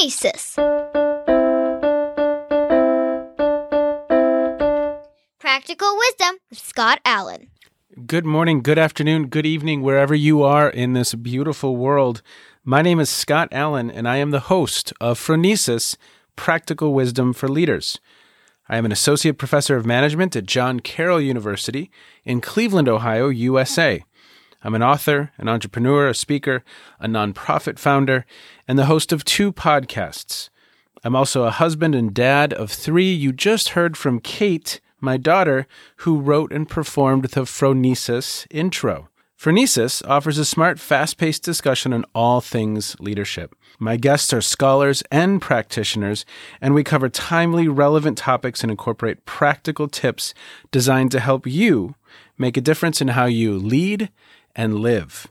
[0.00, 0.54] Phronesis.
[5.38, 7.48] Practical Wisdom with Scott Allen.
[8.06, 12.22] Good morning, good afternoon, good evening, wherever you are in this beautiful world.
[12.64, 15.96] My name is Scott Allen, and I am the host of Phronesis
[16.34, 18.00] Practical Wisdom for Leaders.
[18.68, 21.90] I am an associate professor of management at John Carroll University
[22.24, 24.04] in Cleveland, Ohio, USA.
[24.62, 26.62] I'm an author, an entrepreneur, a speaker,
[26.98, 28.26] a nonprofit founder,
[28.68, 30.50] and the host of two podcasts.
[31.02, 33.10] I'm also a husband and dad of three.
[33.10, 35.66] You just heard from Kate, my daughter,
[35.98, 39.08] who wrote and performed the Phronesis intro.
[39.38, 43.56] Phronesis offers a smart, fast paced discussion on all things leadership.
[43.78, 46.26] My guests are scholars and practitioners,
[46.60, 50.34] and we cover timely, relevant topics and incorporate practical tips
[50.70, 51.94] designed to help you
[52.36, 54.10] make a difference in how you lead
[54.54, 55.28] and live.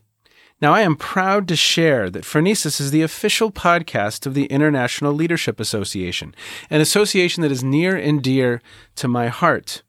[0.62, 5.14] Now, I am proud to share that Phronesis is the official podcast of the International
[5.14, 6.36] Leadership Association,
[6.70, 8.61] an association that is near and dear
[8.95, 9.84] to my heart.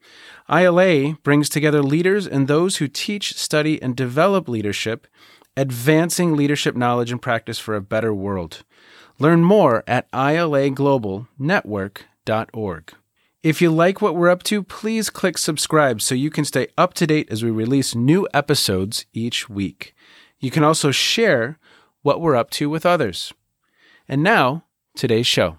[0.49, 5.07] ILA brings together leaders and those who teach, study, and develop leadership,
[5.57, 8.63] advancing leadership knowledge and practice for a better world.
[9.19, 12.93] Learn more at ilaglobalnetwork.org.
[13.43, 16.93] If you like what we're up to, please click subscribe so you can stay up
[16.93, 19.95] to date as we release new episodes each week.
[20.39, 21.57] You can also share
[22.03, 23.33] what we're up to with others.
[24.07, 25.57] And now, today's show.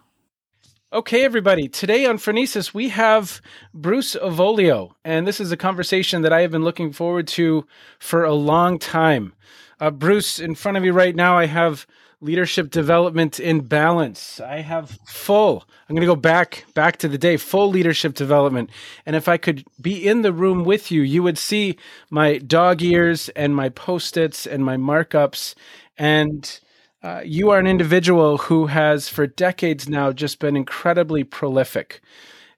[0.93, 1.67] Okay, everybody.
[1.67, 3.43] Today on Phronesis, we have
[3.75, 7.67] Bruce Avolio, and this is a conversation that I have been looking forward to
[7.99, 9.33] for a long time.
[9.81, 11.89] Uh, Bruce, in front of you right now, I have
[12.23, 14.41] leadership development in balance.
[14.41, 15.65] I have full.
[15.89, 18.71] I'm going to go back back to the day, full leadership development.
[19.05, 21.77] And if I could be in the room with you, you would see
[22.09, 25.55] my dog ears and my post-its and my markups
[25.99, 26.61] and
[27.03, 32.01] uh, you are an individual who has for decades now just been incredibly prolific.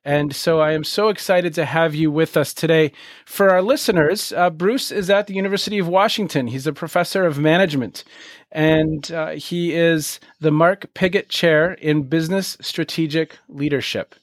[0.04, 2.92] And so I am so excited to have you with us today.
[3.24, 6.48] For our listeners, uh, Bruce is at the University of Washington.
[6.48, 8.04] He's a professor of management,
[8.52, 14.14] and uh, he is the Mark Pigott Chair in Business Strategic Leadership.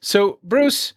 [0.00, 0.92] So, Bruce,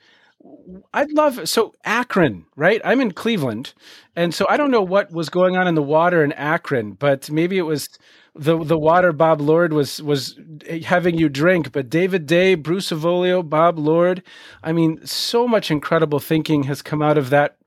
[0.94, 2.81] I'd love so Akron, right?
[2.85, 3.73] I'm in Cleveland,
[4.16, 7.31] and so I don't know what was going on in the water in Akron, but
[7.31, 7.90] maybe it was
[8.36, 10.40] the the water Bob Lord was was
[10.84, 11.72] having you drink.
[11.72, 14.24] But David Day, Bruce Avolio, Bob Lord,
[14.64, 17.58] I mean, so much incredible thinking has come out of that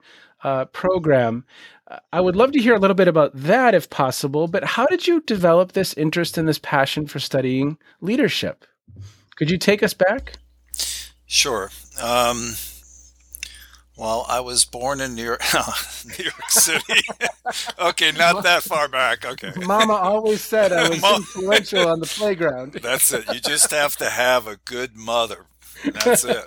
[0.43, 1.45] uh, program.
[2.13, 4.49] I would love to hear a little bit about that if possible.
[4.49, 8.65] But how did you develop this interest and this passion for studying leadership?
[9.37, 10.33] Could you take us back?
[11.27, 11.71] Sure.
[12.03, 12.55] Um,
[13.97, 15.43] well, I was born in New York,
[16.19, 17.01] New York City.
[17.79, 19.25] okay, not that far back.
[19.25, 19.53] Okay.
[19.65, 22.75] Mama always said I was influential on the playground.
[22.75, 23.25] That's it.
[23.33, 25.47] You just have to have a good mother.
[26.05, 26.47] That's it.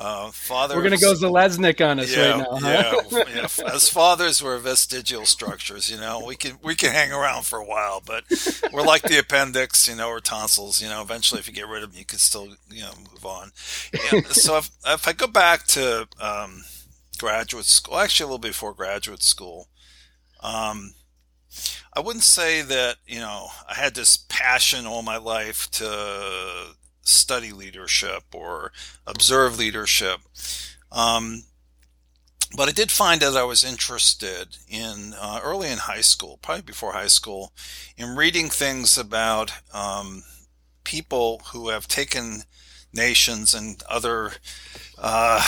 [0.00, 2.56] Uh, father, we're going to go Zaleznik on us yeah, right now.
[2.56, 3.02] Huh?
[3.10, 3.74] Yeah, yeah.
[3.74, 5.90] As fathers, we're vestigial structures.
[5.90, 8.24] You know, we can we can hang around for a while, but
[8.72, 10.80] we're like the appendix, you know, or tonsils.
[10.80, 13.26] You know, eventually, if you get rid of them, you can still you know move
[13.26, 13.52] on.
[13.92, 16.64] Yeah, so if if I go back to um,
[17.18, 19.68] graduate school, actually a little before graduate school,
[20.42, 20.94] um,
[21.92, 27.52] I wouldn't say that you know I had this passion all my life to study
[27.52, 28.72] leadership or
[29.06, 30.20] observe leadership.
[30.92, 31.44] Um,
[32.56, 36.62] but I did find that I was interested in uh, early in high school, probably
[36.62, 37.52] before high school,
[37.96, 40.24] in reading things about um,
[40.82, 42.42] people who have taken
[42.92, 44.32] nations and other
[44.98, 45.40] uh,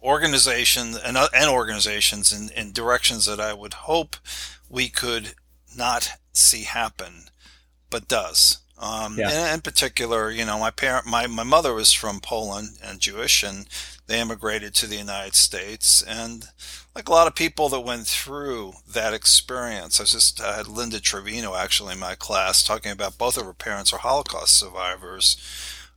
[0.00, 4.16] organizations and, uh, and organizations in, in directions that I would hope
[4.68, 5.34] we could
[5.76, 7.24] not see happen,
[7.90, 8.58] but does.
[8.84, 9.30] Um, yeah.
[9.30, 13.42] and in particular, you know, my parent, my, my mother was from Poland and Jewish,
[13.42, 13.66] and
[14.06, 16.02] they immigrated to the United States.
[16.02, 16.48] And
[16.94, 20.68] like a lot of people that went through that experience, I was just I had
[20.68, 25.38] Linda Trevino actually in my class talking about both of her parents are Holocaust survivors.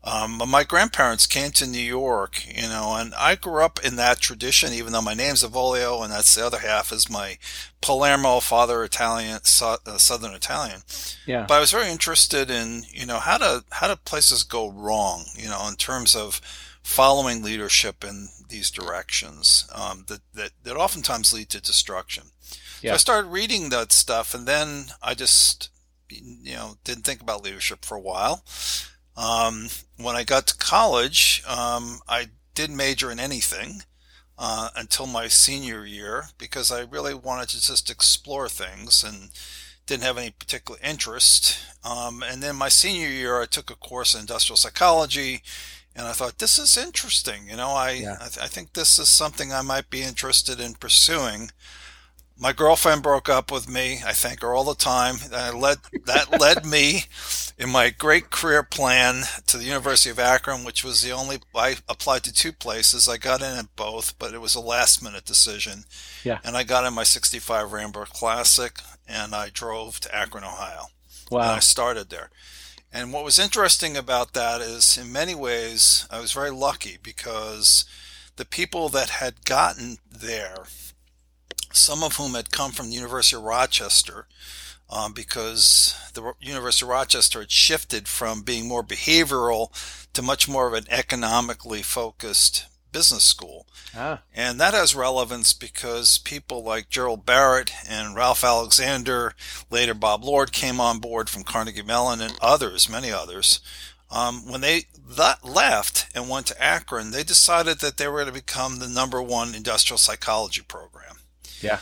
[0.03, 4.19] Um, my grandparents came to New York, you know, and I grew up in that
[4.19, 7.37] tradition, even though my name's Avolio, and that's the other half is my
[7.81, 10.81] Palermo father Italian, uh, Southern Italian.
[11.25, 11.45] Yeah.
[11.45, 15.25] But I was very interested in, you know, how do how do places go wrong,
[15.35, 16.39] you know, in terms of
[16.83, 22.23] following leadership in these directions um, that, that that oftentimes lead to destruction.
[22.81, 22.91] Yeah.
[22.91, 25.69] So I started reading that stuff, and then I just,
[26.09, 28.43] you know, didn't think about leadership for a while.
[29.17, 29.67] Um,
[29.97, 33.81] when I got to college, um, I didn't major in anything
[34.37, 39.31] uh, until my senior year because I really wanted to just explore things and
[39.87, 41.57] didn't have any particular interest.
[41.83, 45.41] Um, and then my senior year, I took a course in industrial psychology,
[45.95, 47.49] and I thought this is interesting.
[47.49, 48.17] You know, I Yeah.
[48.21, 51.49] I, th- I think this is something I might be interested in pursuing.
[52.39, 54.01] My girlfriend broke up with me.
[54.05, 55.15] I thank her all the time.
[55.33, 57.05] I led that led me
[57.57, 61.77] in my great career plan to the University of Akron, which was the only I
[61.89, 63.07] applied to two places.
[63.07, 65.85] I got in at both, but it was a last minute decision.
[66.23, 66.39] Yeah.
[66.43, 70.87] And I got in my 65 Rambler Classic and I drove to Akron, Ohio.
[71.31, 71.41] Wow.
[71.41, 72.29] And I started there.
[72.93, 77.85] And what was interesting about that is, in many ways, I was very lucky because
[78.37, 80.65] the people that had gotten there,
[81.71, 84.27] some of whom had come from the University of Rochester,
[84.89, 89.71] um, because the University of Rochester had shifted from being more behavioral
[90.13, 93.67] to much more of an economically focused business school.
[93.95, 94.21] Ah.
[94.33, 99.33] And that has relevance because people like Gerald Barrett and Ralph Alexander,
[99.69, 103.59] later Bob Lord came on board from Carnegie Mellon and others, many others.
[104.09, 104.83] Um, when they
[105.43, 109.21] left and went to Akron, they decided that they were going to become the number
[109.21, 111.16] one industrial psychology program.
[111.61, 111.79] Yeah.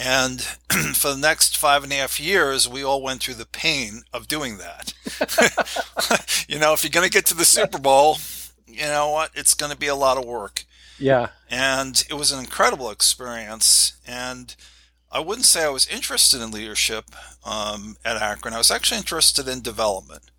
[0.00, 0.40] And
[0.94, 4.28] for the next five and a half years, we all went through the pain of
[4.28, 4.94] doing that.
[6.48, 8.18] you know, if you're going to get to the Super Bowl,
[8.66, 9.30] you know what?
[9.34, 10.64] It's going to be a lot of work
[10.98, 11.28] Yeah.
[11.50, 13.94] and it was an incredible experience.
[14.06, 14.54] And
[15.10, 17.06] I wouldn't say I was interested in leadership
[17.44, 18.54] um, at Akron.
[18.54, 20.30] I was actually interested in development,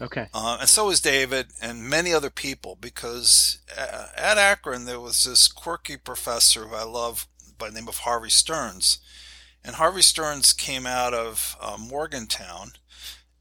[0.00, 0.28] Okay.
[0.34, 2.76] uh, and so was David and many other people.
[2.78, 7.26] Because uh, at Akron there was this quirky professor who I love
[7.58, 8.98] by the name of Harvey Sterns,
[9.64, 12.72] and Harvey Sterns came out of uh, Morgantown,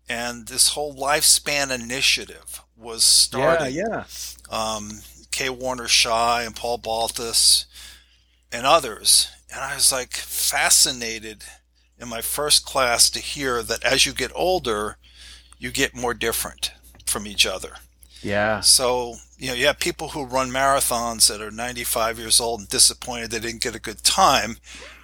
[0.10, 3.72] and this whole lifespan initiative was started.
[3.72, 4.06] Yeah.
[4.50, 4.76] Yeah.
[4.76, 5.02] um,
[5.32, 5.50] K.
[5.50, 7.66] Warner Schaie and Paul Baltes
[8.52, 9.30] and others.
[9.54, 11.44] And I was like fascinated
[12.00, 14.98] in my first class to hear that as you get older,
[15.58, 16.72] you get more different
[17.06, 17.74] from each other.
[18.22, 18.62] Yeah.
[18.62, 22.70] So, you know, you have people who run marathons that are 95 years old and
[22.70, 24.58] disappointed they didn't get a good time.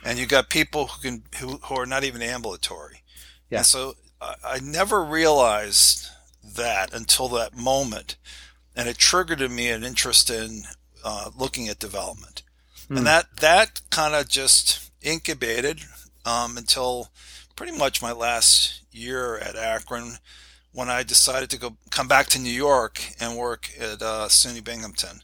[0.03, 3.03] And you got people who can, who, who are not even ambulatory.
[3.49, 3.59] Yeah.
[3.59, 6.07] And so I, I never realized
[6.55, 8.15] that until that moment.
[8.75, 10.63] And it triggered in me an interest in
[11.03, 12.43] uh, looking at development.
[12.87, 12.97] Hmm.
[12.97, 15.81] And that, that kind of just incubated
[16.25, 17.09] um, until
[17.55, 20.17] pretty much my last year at Akron
[20.73, 24.63] when I decided to go come back to New York and work at uh, SUNY
[24.63, 25.21] Binghamton.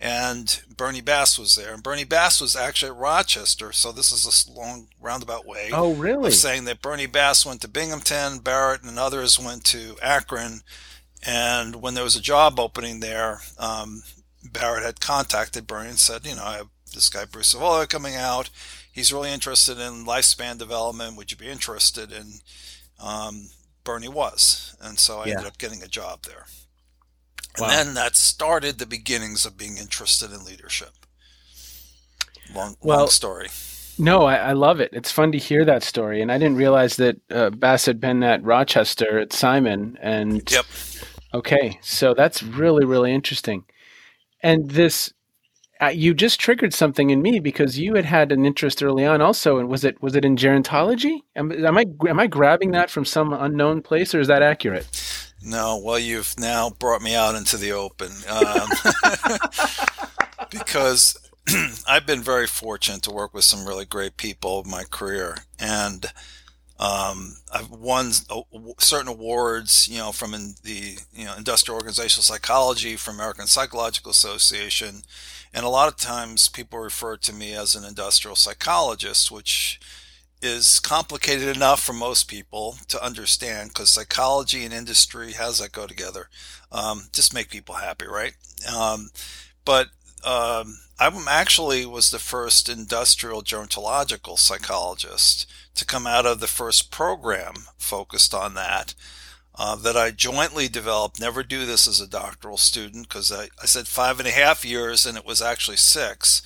[0.00, 3.72] And Bernie Bass was there, and Bernie Bass was actually at Rochester.
[3.72, 6.28] So this is a long roundabout way Oh, really?
[6.28, 10.60] of saying that Bernie Bass went to Binghamton, Barrett and others went to Akron.
[11.26, 14.02] And when there was a job opening there, um,
[14.44, 18.14] Barrett had contacted Bernie and said, you know, I have this guy Bruce Avolio coming
[18.14, 18.50] out.
[18.92, 21.16] He's really interested in lifespan development.
[21.16, 22.12] Would you be interested?
[22.12, 22.40] And
[23.00, 23.48] um,
[23.88, 25.30] Bernie was, and so I Yeah.
[25.32, 26.44] ended up getting a job there.
[27.56, 27.68] And Wow.
[27.68, 30.92] then that started the beginnings of being interested in leadership.
[32.54, 33.48] Long, Well- long story.
[33.98, 34.90] No, I, I love it.
[34.92, 38.22] It's fun to hear that story, and I didn't realize that uh, Bass had been
[38.22, 39.98] at Rochester at Simon.
[40.02, 40.66] And Yep.
[41.32, 43.64] okay, so that's really really interesting.
[44.42, 45.14] And this,
[45.80, 49.20] uh, you just triggered something in me because you had had an interest early on,
[49.20, 49.58] also.
[49.58, 51.20] And was it was it in gerontology?
[51.36, 54.86] Am, am I am I grabbing that from some unknown place, or is that accurate?
[55.40, 58.68] No, well, you've now brought me out into the open um,
[60.50, 61.16] because
[61.88, 66.06] I've been very fortunate to work with some really great people in my career, and
[66.80, 68.10] um, I've won
[68.78, 75.02] certain awards, you know, from the you know industrial organizational psychology from American Psychological Association,
[75.52, 79.80] and a lot of times people refer to me as an industrial psychologist, which
[80.40, 85.72] is complicated enough for most people to understand because psychology and industry, how does that
[85.72, 86.28] go together?
[86.70, 88.34] Um, just make people happy, right?
[88.72, 89.10] Um,
[89.64, 89.88] but
[90.24, 96.90] um, I actually was the first industrial gerontological psychologist to come out of the first
[96.90, 98.94] program focused on that.
[99.60, 101.20] Uh, that I jointly developed.
[101.20, 104.64] Never do this as a doctoral student because I, I said five and a half
[104.64, 106.42] years and it was actually six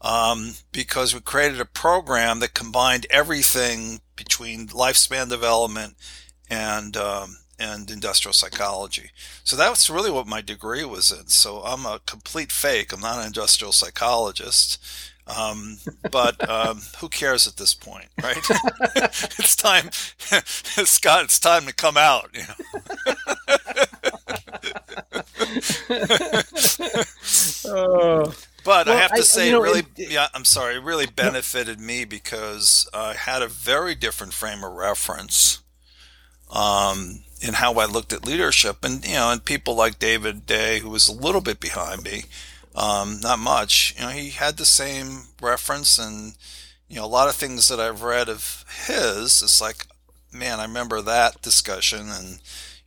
[0.00, 5.96] um, because we created a program that combined everything between lifespan development
[6.48, 9.10] and um, and industrial psychology.
[9.42, 11.28] So that's really what my degree was in.
[11.28, 12.92] So I'm a complete fake.
[12.92, 14.78] I'm not an industrial psychologist.
[15.26, 15.78] Um,
[16.12, 18.36] but um, who cares at this point, right?
[19.38, 19.90] it's time,
[20.82, 21.24] Scott.
[21.24, 22.30] It's time to come out.
[22.32, 23.14] You know?
[27.66, 30.44] Oh, But Well, I have to I- say, you know, it really, it- yeah, I'm
[30.44, 35.60] sorry, it really benefited me because I had a very different frame of reference
[36.50, 40.80] um, in how I looked at leadership, and you know, and people like David Day,
[40.80, 42.24] who was a little bit behind me,
[42.76, 43.94] um, not much.
[43.96, 46.34] You know, he had the same reference, and
[46.88, 49.42] you know, a lot of things that I've read of his.
[49.42, 49.86] It's like,
[50.32, 52.38] man, I remember that discussion, and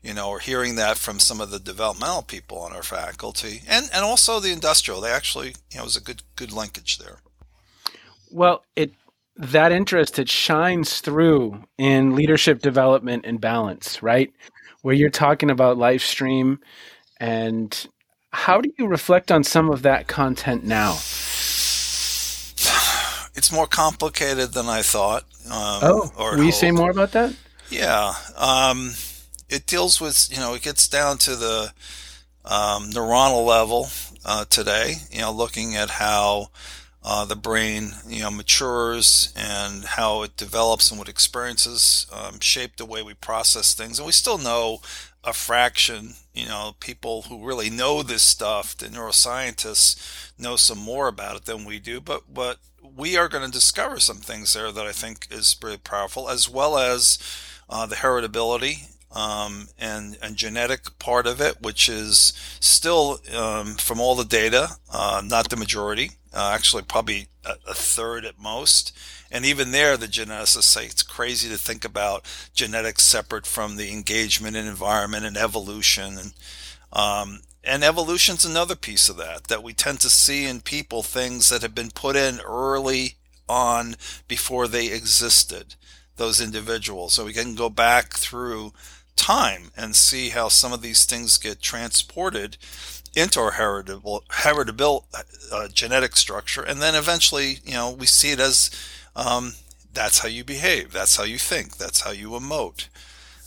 [0.02, 3.90] you know, or hearing that from some of the developmental people on our faculty, and
[3.94, 5.02] and also the industrial.
[5.02, 7.18] They actually, you know, it was a good good linkage there.
[8.32, 8.94] Well, it
[9.36, 14.32] that interest it shines through in leadership development and balance, right?
[14.82, 16.60] Where you're talking about live stream
[17.20, 17.88] and
[18.32, 20.94] how do you reflect on some of that content now?
[23.36, 25.24] It's more complicated than I thought.
[25.46, 27.34] Um, Oh, or will you say more about that?
[27.70, 28.14] Yeah.
[28.36, 28.92] Um,
[29.50, 31.72] it deals with, you know, it gets down to the
[32.46, 33.88] um, neuronal level
[34.26, 36.50] uh, today, you know, looking at how
[37.04, 42.76] uh, the brain, you know, matures and how it develops and what experiences um, shape
[42.76, 44.00] the way we process things.
[44.00, 44.82] And we still know
[45.24, 51.08] a fraction, you know, people who really know this stuff, the neuroscientists know some more
[51.08, 54.72] about it than we do, but, but we are going to discover some things there
[54.72, 57.20] that I think is really powerful, as well as
[57.70, 64.00] uh, the heritability um, and and genetic part of it, which is still um, from
[64.00, 66.12] all the data, uh, not the majority.
[66.32, 68.96] Uh, actually, probably a, a third at most.
[69.32, 73.92] And even there, the geneticists say it's crazy to think about genetics separate from the
[73.92, 76.18] engagement and environment and evolution.
[76.18, 76.34] And
[76.94, 81.50] um, and evolution's another piece of that that we tend to see in people things
[81.50, 83.16] that have been put in early
[83.48, 83.96] on
[84.28, 85.76] before they existed
[86.16, 88.74] those individuals so we can go back through
[89.20, 92.58] time and see how some of these things get transported
[93.16, 95.06] into our heritable heritable
[95.52, 98.70] uh, genetic structure and then eventually you know we see it as
[99.16, 99.54] um,
[99.94, 102.88] that's how you behave that's how you think that's how you emote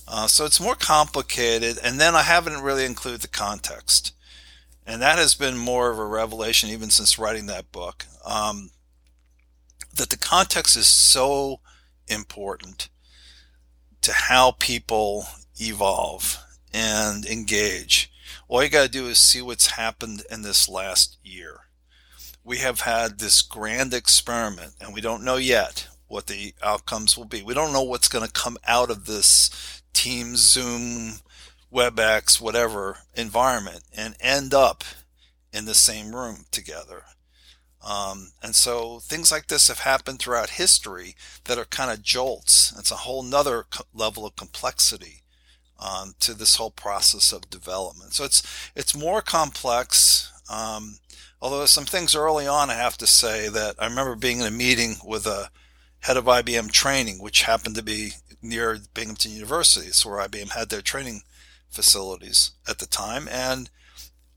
[0.08, 1.78] uh, so it's more complicated.
[1.82, 4.14] And then I haven't really included the context.
[4.86, 8.06] And that has been more of a revelation even since writing that book.
[8.24, 8.70] Um,
[9.94, 11.60] that the context is so
[12.08, 12.88] important
[14.02, 15.26] to how people
[15.68, 16.38] evolve
[16.72, 18.10] and engage.
[18.48, 21.60] All you got to do is see what's happened in this last year.
[22.44, 27.24] We have had this grand experiment, and we don't know yet what the outcomes will
[27.24, 27.42] be.
[27.42, 31.20] We don't know what's going to come out of this Teams, Zoom,
[31.72, 34.84] WebEx, whatever environment and end up
[35.52, 37.04] in the same room together.
[37.84, 42.72] Um, and so things like this have happened throughout history that are kind of jolts.
[42.78, 45.21] It's a whole nother co- level of complexity
[45.82, 48.12] um, to this whole process of development.
[48.14, 48.42] So it's
[48.76, 50.30] it's more complex.
[50.50, 50.98] Um,
[51.40, 54.50] although some things early on, I have to say that I remember being in a
[54.50, 55.50] meeting with a
[56.00, 59.86] head of IBM training, which happened to be near Binghamton University.
[59.88, 61.22] It's where IBM had their training
[61.70, 63.28] facilities at the time.
[63.28, 63.70] And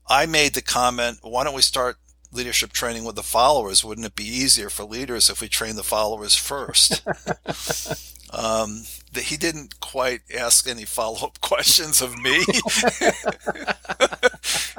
[0.08, 1.96] I made the comment, why don't we start
[2.32, 3.84] leadership training with the followers?
[3.84, 7.02] Wouldn't it be easier for leaders if we train the followers first?
[8.32, 12.44] um, that he didn't quite ask any follow up questions of me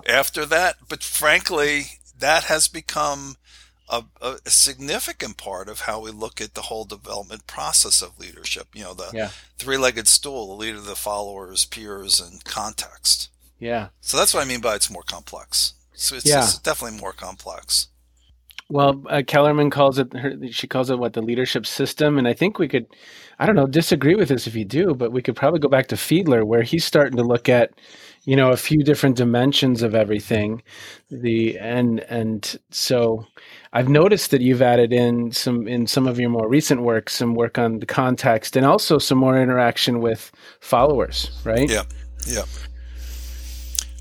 [0.07, 0.75] after that.
[0.87, 3.37] But frankly, that has become
[3.89, 8.67] a, a, significant part of how we look at the whole development process of leadership.
[8.73, 9.29] You know, the Yeah.
[9.57, 13.29] three legged stool, the leader, the followers, peers, and context.
[13.59, 13.89] Yeah.
[14.01, 15.73] So that's what I mean by it's more complex.
[15.93, 16.43] So it's, Yeah.
[16.43, 17.87] it's definitely more complex.
[18.69, 20.11] Well, uh, Kellerman calls it.
[20.11, 22.85] Her, she calls it what the leadership system, and I think we could,
[23.39, 25.87] I don't know, disagree with this if you do, but we could probably go back
[25.87, 27.71] to Fiedler, where he's starting to look at,
[28.25, 30.61] you know, a few different dimensions of everything.
[31.09, 33.25] The and and so,
[33.71, 37.35] I've noticed that you've added in some in some of your more recent work, some
[37.35, 41.69] work on the context, and also some more interaction with followers, right?
[41.69, 41.83] Yeah.
[42.27, 42.43] Yeah.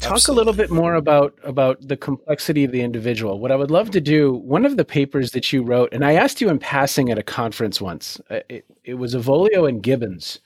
[0.00, 3.40] Talk a little bit more about about the complexity of the individual.
[3.40, 6.12] What i would love to do one of the papers that you wrote and i
[6.12, 10.40] asked you in passing at a conference once uh, it, it was avolio and gibbons.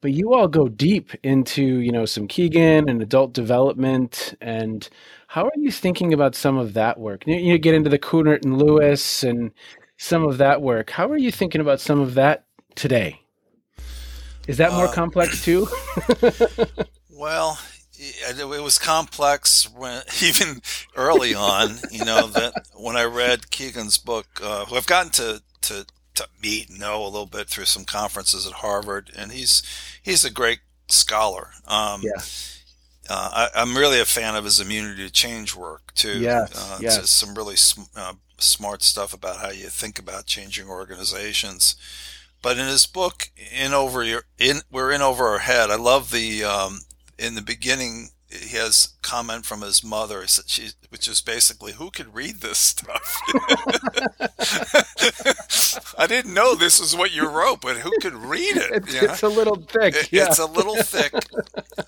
[0.00, 4.88] But you all go deep into you know some kegan and adult development and
[5.28, 7.26] how are you thinking about some of that work?
[7.26, 9.50] You, you get into the Kuhnert and lewis and
[9.98, 10.90] some of that work.
[10.90, 13.20] How are you thinking about some of that today?
[14.46, 15.66] Is that more Uh, complex too?
[17.18, 17.58] Well,
[18.28, 20.60] it, it was complex when even
[20.94, 21.76] early on.
[21.90, 26.28] You know that when I read Kegan's book, uh, who I've gotten to, to to
[26.42, 29.62] meet and know a little bit through some conferences at Harvard, and he's
[30.02, 31.50] he's a great scholar.
[31.66, 32.22] Um, Yeah.
[33.08, 36.18] uh, I, am really a fan of his immunity to change work too.
[36.18, 37.10] Yes, uh, yes.
[37.10, 41.76] some really sm- uh, smart stuff about how you think about changing organizations.
[42.42, 45.70] But in his book, in over your in we're in over our head.
[45.70, 46.80] I love the um,
[47.18, 52.40] in the beginning he has comment from his mother, which is basically, "Who could read
[52.40, 53.20] this stuff?"
[55.96, 58.72] I didn't know this is what you wrote, but who could read it?
[58.72, 59.94] It's, it's a little thick.
[59.94, 60.26] It, yeah.
[60.26, 61.12] It's a little thick.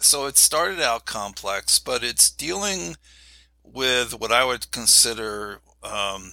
[0.00, 2.96] so it started out complex, but it's dealing
[3.64, 6.32] with what I would consider um,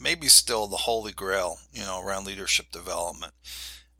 [0.00, 3.34] maybe still the holy grail, you know, around leadership development,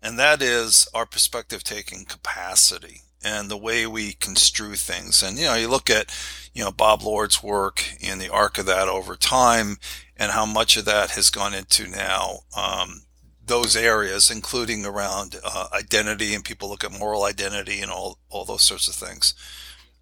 [0.03, 5.23] and that is our perspective taking capacity and the way we construe things.
[5.23, 6.15] And, you know, you look at,
[6.53, 9.79] you know, Bob Lord's work and the arc of that over time
[10.17, 13.03] and how much of that has gone into now, um,
[13.45, 18.45] those areas, including around uh, identity and people look at moral identity and all, all
[18.45, 19.35] those sorts of things.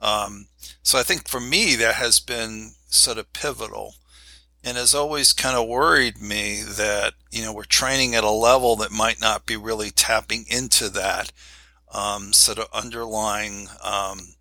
[0.00, 0.46] Um,
[0.82, 3.94] so I think for me, that has been sort of pivotal
[4.64, 8.76] and has always kind of worried me that, you know, we're training at a level
[8.76, 11.32] that might not be really tapping into that
[11.92, 14.34] um, sort of underlying, um,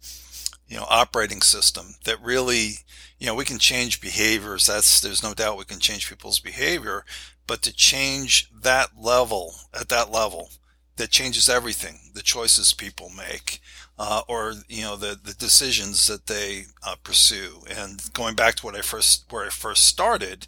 [0.68, 2.80] you know, operating system that really,
[3.20, 4.68] you know, we can change behaviors.
[4.68, 7.06] That's there's no doubt we can change people's behavior,
[7.46, 10.50] but to change that level at that level,
[10.96, 12.00] that changes everything.
[12.14, 13.60] The choices people make,
[14.00, 17.64] uh, or you know, the the decisions that they uh, pursue.
[17.70, 20.48] And going back to what I first where I first started,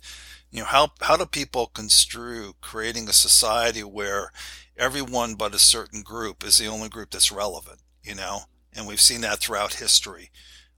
[0.51, 4.31] you know, how how do people construe creating a society where
[4.77, 8.41] everyone but a certain group is the only group that's relevant, you know,
[8.73, 10.31] and we've seen that throughout history.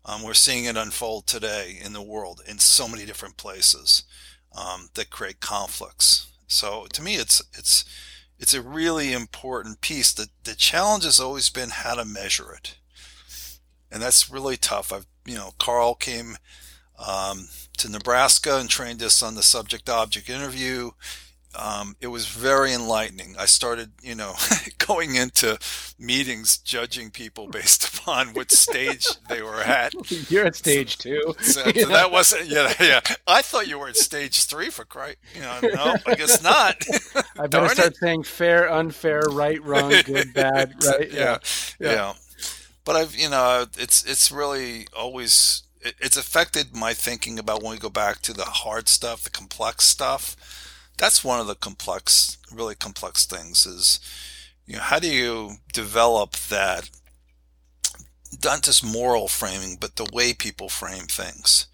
[0.03, 4.03] Um, we're seeing it unfold today in the world in so many different places
[4.55, 6.27] um, that create conflicts.
[6.47, 7.85] So to me, it's it's
[8.37, 10.13] it's a really important piece.
[10.13, 12.77] The the challenge has always been how to measure it,
[13.91, 14.93] and that's really tough.
[14.93, 16.37] I've you know Carl came
[16.99, 17.47] um,
[17.77, 20.91] to Nebraska and trained us on the subject object interview
[21.57, 23.35] um, it was very enlightening.
[23.39, 24.33] I started, you know,
[24.77, 25.57] going into
[25.97, 29.93] meetings judging people based upon what stage they were at.
[30.29, 31.35] You're at stage two.
[31.41, 33.01] So, so that wasn't, yeah, yeah.
[33.27, 35.17] I thought you were at stage three for Christ.
[35.33, 36.81] You know, no, I guess not.
[37.39, 37.97] I better start it.
[37.97, 41.11] saying fair, unfair, right, wrong, good, bad, right?
[41.11, 41.37] Yeah,
[41.79, 42.13] yeah, yeah.
[42.83, 47.77] But I've, you know, it's it's really always it's affected my thinking about when we
[47.77, 50.35] go back to the hard stuff, the complex stuff
[50.97, 53.99] that's one of the complex, really complex things is,
[54.65, 56.89] you know, how do you develop that,
[58.43, 61.67] not just moral framing, but the way people frame things?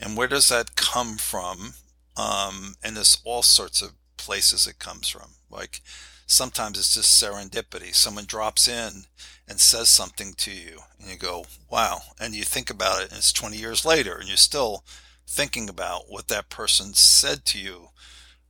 [0.00, 1.74] And where does that come from?
[2.16, 5.30] Um, and there's all sorts of places it comes from.
[5.50, 5.80] Like
[6.26, 7.94] sometimes it's just serendipity.
[7.94, 9.04] Someone drops in
[9.48, 12.00] and says something to you, and you go, wow.
[12.20, 14.84] And you think about it, and it's 20 years later, and you're still
[15.26, 17.88] thinking about what that person said to you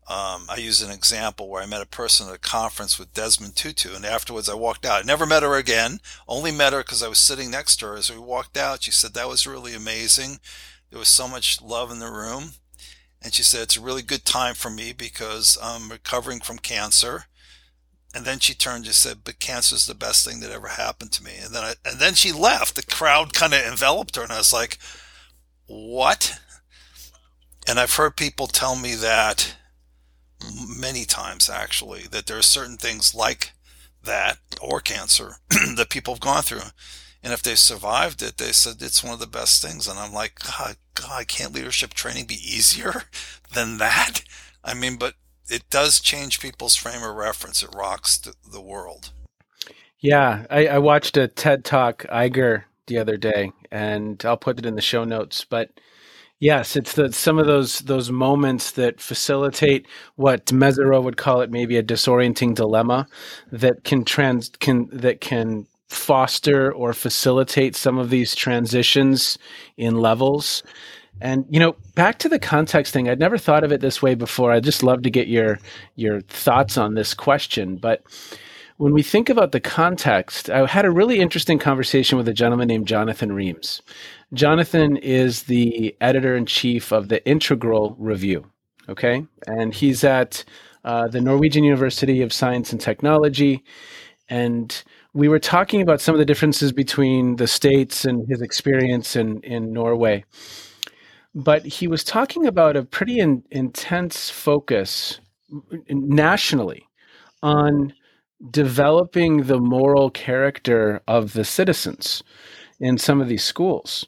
[0.08, 3.56] um, I use an example where I met a person at a conference with Desmond
[3.56, 5.02] Tutu, and afterwards I walked out.
[5.02, 6.00] I never met her again.
[6.26, 7.96] Only met her because I was sitting next to her.
[7.96, 10.40] As we walked out, she said that was really amazing.
[10.88, 12.52] There was so much love in the room,
[13.20, 17.26] and she said it's a really good time for me because I'm recovering from cancer.
[18.14, 21.12] And then she turned and said, "But cancer is the best thing that ever happened
[21.12, 22.76] to me." And then I, and then she left.
[22.76, 24.78] The crowd kind of enveloped her, and I was like,
[25.66, 26.40] "What?"
[27.66, 29.54] And I've heard people tell me that
[30.78, 33.52] many times actually that there are certain things like
[34.04, 35.36] that or cancer
[35.76, 36.70] that people have gone through.
[37.22, 39.88] And if they survived it, they said it's one of the best things.
[39.88, 43.04] And I'm like, God, God, can't leadership training be easier
[43.54, 44.20] than that?
[44.64, 45.14] I mean, but
[45.50, 47.62] it does change people's frame of reference.
[47.62, 49.12] It rocks the, world.
[50.00, 54.66] Yeah, I, I watched a TED Talk Iger the other day, and I'll put it
[54.66, 55.44] in the show notes.
[55.48, 55.70] But
[56.40, 61.50] Yes, it's the some of those those moments that facilitate what Mezirow would call it
[61.50, 63.08] maybe a disorienting dilemma
[63.50, 69.36] that can trans can that can foster or facilitate some of these transitions
[69.76, 70.62] in levels.
[71.20, 74.14] And you know, back to the context thing, I'd never thought of it this way
[74.14, 74.52] before.
[74.52, 75.58] I'd just love to get your
[75.96, 78.02] your thoughts on this question, but
[78.78, 82.68] when we think about the context, I had a really interesting conversation with a gentleman
[82.68, 83.82] named Jonathan Reams.
[84.32, 88.44] Jonathan is the editor in chief of the Integral Review.
[88.88, 89.26] Okay.
[89.46, 90.44] And he's at
[90.84, 93.64] uh, the Norwegian University of Science and Technology.
[94.28, 99.16] And we were talking about some of the differences between the states and his experience
[99.16, 100.24] in, in Norway.
[101.34, 105.20] But he was talking about a pretty in, intense focus
[105.88, 106.86] nationally
[107.42, 107.92] on
[108.50, 112.22] developing the moral character of the citizens
[112.80, 114.06] in some of these schools.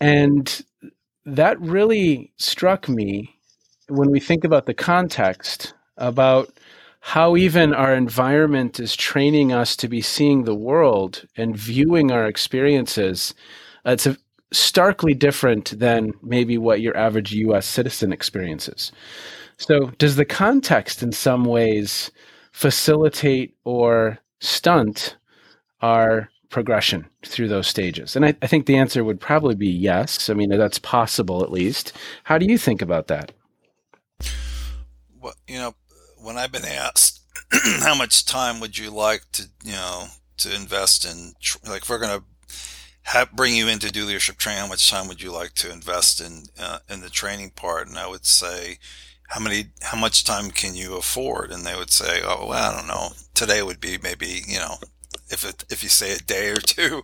[0.00, 0.62] And
[1.24, 3.38] that really struck me
[3.88, 6.50] when we think about the context about
[7.00, 12.26] how even our environment is training us to be seeing the world and viewing our
[12.26, 13.34] experiences.
[13.84, 14.16] It's a,
[14.52, 18.92] starkly different than maybe what your average US citizen experiences.
[19.58, 22.10] So, does the context in some ways
[22.58, 25.16] facilitate or stunt
[25.80, 28.16] our progression through those stages?
[28.16, 30.28] And I, I, think the answer would probably be yes.
[30.28, 31.92] I mean, that's possible at least.
[32.24, 33.30] How do you think about that?
[35.20, 35.76] Well, you know,
[36.20, 37.20] when I've been asked
[37.78, 40.06] how much time would you like to, you know,
[40.38, 41.34] to invest in,
[41.70, 42.24] like, if we're going to
[43.02, 45.70] have, bring you in to do leadership training, how much time would you like to
[45.72, 47.86] invest in uh, in the training part?
[47.86, 48.78] And I would say,
[49.28, 51.50] how many, how much time can you afford?
[51.50, 53.10] And they would say, oh, well, I don't know.
[53.34, 54.76] Today would be maybe, you know,
[55.30, 57.02] if it, if you say a day or two,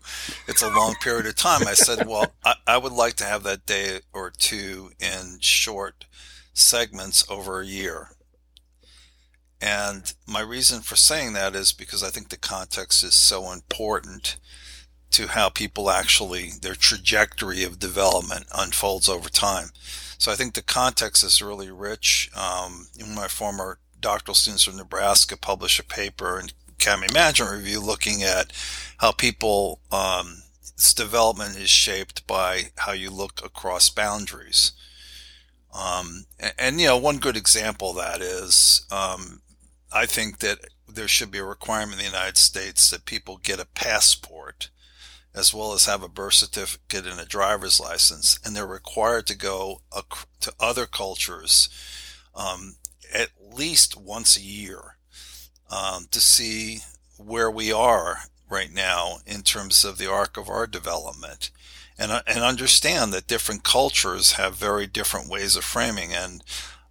[0.49, 1.67] it's a long period of time.
[1.67, 6.07] I said, well, I, I would like to have that day or two in short
[6.55, 8.09] segments over a year.
[9.61, 14.37] And my reason for saying that is because I think the context is so important
[15.15, 19.69] to how people actually, their trajectory of development unfolds over time.
[20.19, 22.31] So I think the context is really rich.
[22.37, 28.23] Um, my former doctoral students from Nebraska published a paper in Academy Management Review looking
[28.25, 28.53] at
[28.99, 30.43] how people, um,
[30.97, 34.73] development is shaped by how you look across boundaries.
[35.73, 39.43] Um, and, and, you know, one good example of that is, um,
[39.93, 43.61] I think that there should be a requirement in the United States that people get
[43.61, 44.71] a passport
[45.35, 49.37] as well as have a birth certificate and a driver's license, and they're required to
[49.37, 49.81] go
[50.41, 51.69] to other cultures
[52.35, 52.77] um,
[53.13, 54.97] at least once a year
[55.71, 56.81] um, to see
[57.17, 58.19] where we are
[58.49, 61.51] right now in terms of the arc of our development.
[61.97, 66.13] And, uh, and understand that different cultures have very different ways of framing.
[66.13, 66.43] And,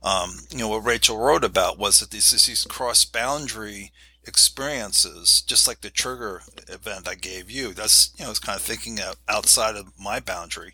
[0.02, 3.92] um, you know, what Rachel wrote about was that these, these cross boundary
[4.26, 8.64] experiences, just like the trigger event I gave you, that's, you know, it's kind of
[8.64, 10.74] thinking outside of my boundary,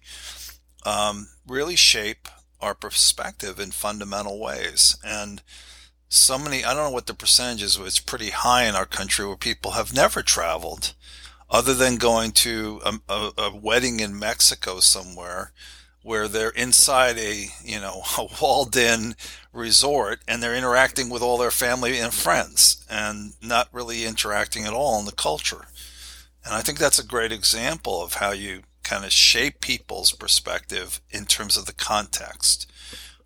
[0.86, 2.28] um, really shape
[2.62, 4.98] our perspective in fundamental ways.
[5.04, 5.42] And
[6.10, 8.86] so many, I don't know what the percentage is, but it's pretty high in our
[8.86, 10.94] country where people have never traveled
[11.50, 15.52] other than going to a, a, a wedding in Mexico somewhere
[16.02, 19.16] where they're inside a, you know, a walled in
[19.54, 24.74] resort and they're interacting with all their family and friends and not really interacting at
[24.74, 25.66] all in the culture.
[26.46, 31.02] And I think that's a great example of how you kind of shape people's perspective
[31.12, 32.72] in terms of the context.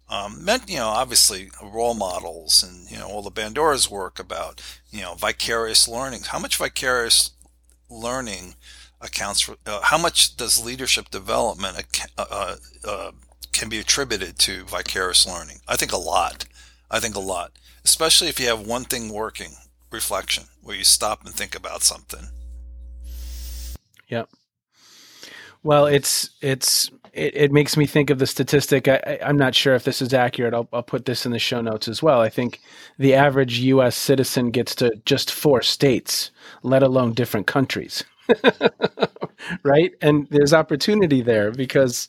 [0.09, 4.62] Um, meant, you know, obviously role models and, you know, all the Bandura's work about,
[4.91, 6.23] you know, vicarious learning.
[6.27, 7.31] How much vicarious
[7.89, 8.55] learning
[9.03, 11.77] accounts for, uh, how much does leadership development
[12.17, 12.55] uh, uh,
[12.87, 13.11] uh
[13.53, 15.59] can be attributed to vicarious learning.
[15.67, 16.45] I think a lot.
[16.91, 17.53] I think a lot,
[17.85, 19.53] especially if you have one thing working,
[19.89, 22.27] reflection, where you stop and think about something.
[24.09, 24.29] Yep.
[25.63, 28.87] Well, it's it's it, it makes me think of the statistic.
[28.87, 30.53] I, am not sure if this is accurate.
[30.53, 32.21] I'll, I'll put this in the show notes as well.
[32.21, 32.59] I think
[32.97, 33.95] the average U.S.
[33.95, 36.31] citizen gets to just four states,
[36.63, 38.03] let alone different countries.
[39.63, 39.93] right?
[40.01, 42.07] And there's opportunity there because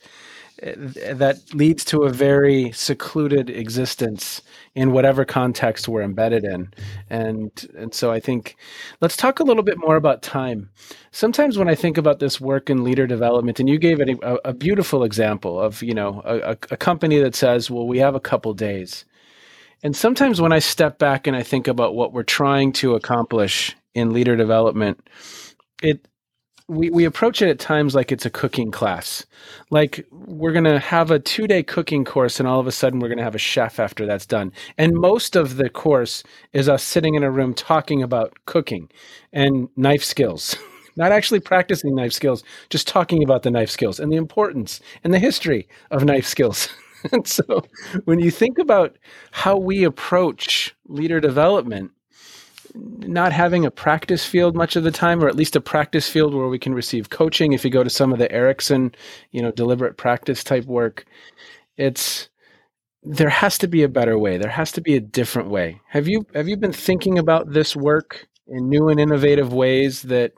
[0.62, 0.74] eh,
[1.14, 4.42] that leads to a very secluded existence
[4.74, 6.72] in whatever context we're embedded in.
[7.10, 8.56] And and so i think
[9.00, 10.70] let's talk a little bit more about time.
[11.10, 14.52] Sometimes when i think about this work in leader development and you gave a, a
[14.52, 18.52] beautiful example of you know a, a company that says well we have a couple
[18.54, 19.04] days.
[19.82, 23.76] And sometimes when i step back and i think about what we're trying to accomplish
[23.94, 24.98] in leader development
[25.82, 26.06] it
[26.66, 29.26] we, we approach it at times like it's a cooking class.
[29.70, 33.00] Like we're going to have a two day cooking course, and all of a sudden
[33.00, 34.52] we're going to have a chef after that's done.
[34.78, 38.88] And most of the course is us sitting in a room talking about cooking
[39.32, 40.56] and knife skills.
[40.96, 45.12] Not actually practicing knife skills, just talking about the knife skills and the importance and
[45.12, 46.68] the history of knife skills.
[47.12, 47.64] and so
[48.04, 48.96] when you think about
[49.32, 51.90] how we approach leader development,
[52.74, 56.34] not having a practice field much of the time, or at least a practice field
[56.34, 57.52] where we can receive coaching.
[57.52, 58.94] If you go to some of the Ericsson,
[59.30, 61.04] you know, deliberate practice type work,
[61.76, 62.28] it's
[63.02, 64.38] there has to be a better way.
[64.38, 65.80] There has to be a different way.
[65.88, 70.32] Have you have you been thinking about this work in new and innovative ways that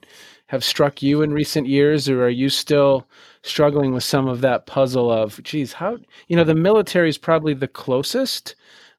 [0.49, 3.09] have struck you in recent years, or are you still
[3.43, 7.55] struggling with some of that puzzle of, geez, how you know the military is probably
[7.55, 8.55] the closest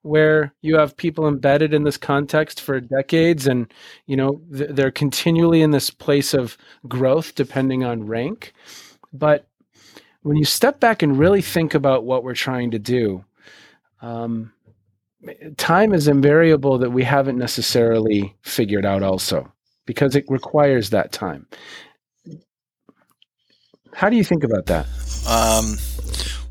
[0.07, 3.71] where you have people embedded in this context for decades and
[4.05, 8.53] you know th- they're continually in this place of growth depending on rank.
[9.13, 9.47] But
[10.21, 13.23] when you step back and really think about what we're trying to do
[14.01, 14.51] um,
[15.57, 19.51] time is invariable that we haven't necessarily figured out also
[19.85, 21.47] because it requires that time.
[23.93, 24.85] How do you think about that?
[25.27, 25.77] Um,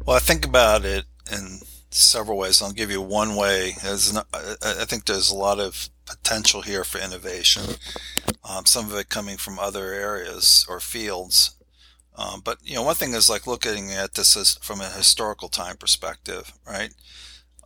[0.06, 1.58] well i think about it in
[1.98, 2.62] several ways.
[2.62, 3.74] I'll give you one way.
[3.82, 7.76] I think there's a lot of potential here for innovation.
[8.48, 11.56] Um, some of it coming from other areas or fields.
[12.16, 15.48] Um, but you know, one thing is like looking at this as from a historical
[15.48, 16.92] time perspective, right?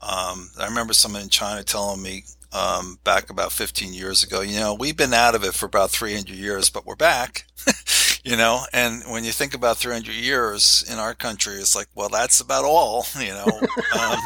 [0.02, 4.58] Um, I remember someone in China telling me um, back about 15 years ago, you
[4.58, 7.44] know, we've been out of it for about 300 years, but we're back.
[8.24, 12.08] you know and when you think about 300 years in our country it's like well
[12.08, 13.46] that's about all you know
[13.98, 14.18] um,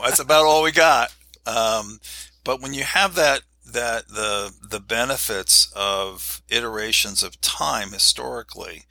[0.00, 1.12] that's about all we got.
[1.46, 1.98] Um,
[2.44, 8.84] but when you have that that the the benefits of iterations of time historically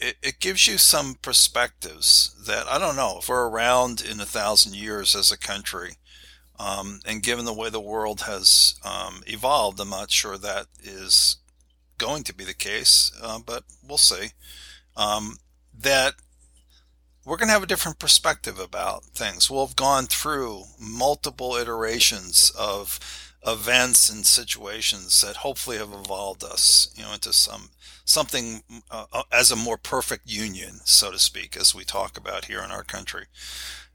[0.00, 4.26] it, it gives you some perspectives that I don't know if we're around in a
[4.26, 5.94] thousand years as a country,
[6.58, 11.37] um, and given the way the world has um, evolved, I'm not sure that is
[11.98, 14.28] going to be the case, uh, but we'll see.
[14.96, 15.38] Um,
[15.78, 16.14] that
[17.24, 19.50] we're going to have a different perspective about things.
[19.50, 22.98] We'll have gone through multiple iterations of
[23.46, 27.70] events and situations that hopefully have evolved us, you know, into some
[28.04, 32.46] something uh, uh as a more perfect union, so to speak, as we talk about
[32.46, 33.26] here in our country.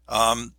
[0.08, 0.54] Um,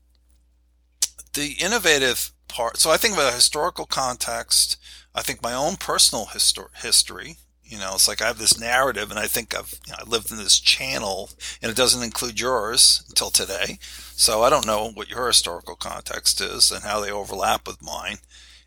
[1.34, 2.78] the innovative part.
[2.78, 4.76] So I think of a historical context
[5.14, 9.10] I think my own personal histor- history, you know, it's like I have this narrative
[9.10, 11.30] and I think I've you know, I lived in this channel
[11.62, 13.78] and it doesn't include yours until today.
[14.16, 18.18] So I don't know what your historical context is and how they overlap with mine.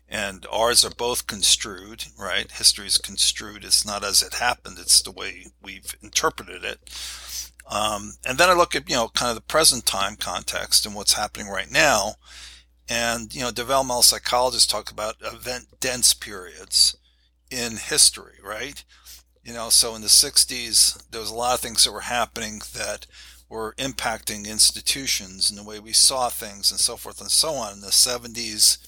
[0.08, 2.50] And ours are both construed, right?
[2.50, 3.62] History is construed.
[3.62, 4.78] It's not as it happened.
[4.80, 6.78] It's the way we've interpreted it.
[7.70, 10.94] Um, and then I look at, you know, kind of the present time context and
[10.94, 12.14] what's happening right now.
[12.88, 16.96] And, you know, developmental psychologists talk about event dense periods
[17.50, 18.82] in history, right?
[19.44, 22.60] You know, so in the 60s, there was a lot of things that were happening
[22.74, 23.06] that
[23.48, 27.74] were impacting institutions and the way we saw things and so forth and so on.
[27.74, 28.78] In the 70s,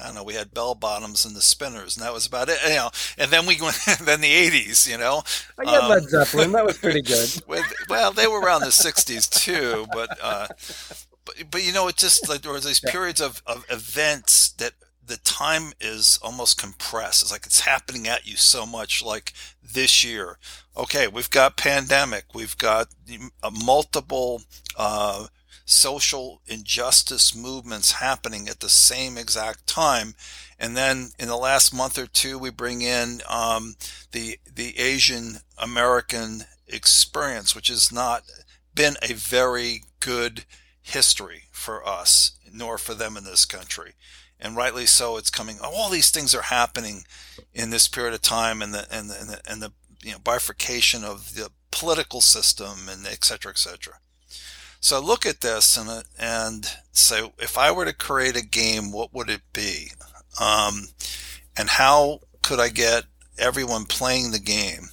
[0.00, 2.58] I don't know, we had bell bottoms and the spinners, and that was about it.
[2.64, 4.88] You know, and then we went, then the '80s.
[4.88, 5.22] You know,
[5.58, 6.52] I got um, Led Zeppelin.
[6.52, 7.30] That was pretty good.
[7.46, 10.48] With, well, they were around the '60s too, but uh,
[11.24, 14.72] but but you know, it just like there was these periods of, of events that
[15.06, 17.22] the time is almost compressed.
[17.22, 19.02] It's like it's happening at you so much.
[19.02, 19.32] Like
[19.62, 20.38] this year,
[20.76, 22.88] okay, we've got pandemic, we've got
[23.64, 24.42] multiple
[24.76, 25.26] uh,
[25.64, 30.14] social injustice movements happening at the same exact time,
[30.58, 33.74] and then in the last month or two, we bring in um,
[34.12, 38.22] the the Asian American experience, which has not
[38.74, 40.44] been a very good
[40.84, 43.94] history for us, nor for them in this country.
[44.38, 45.56] And rightly so, it's coming.
[45.62, 47.04] All these things are happening
[47.52, 50.18] in this period of time, and the and the, and the, and the you know,
[50.18, 53.94] bifurcation of the political system, and et cetera, et cetera.
[54.80, 59.14] So look at this and and say, if I were to create a game, what
[59.14, 59.92] would it be?
[60.38, 60.88] Um,
[61.56, 63.04] and how could I get
[63.38, 64.88] everyone playing the game?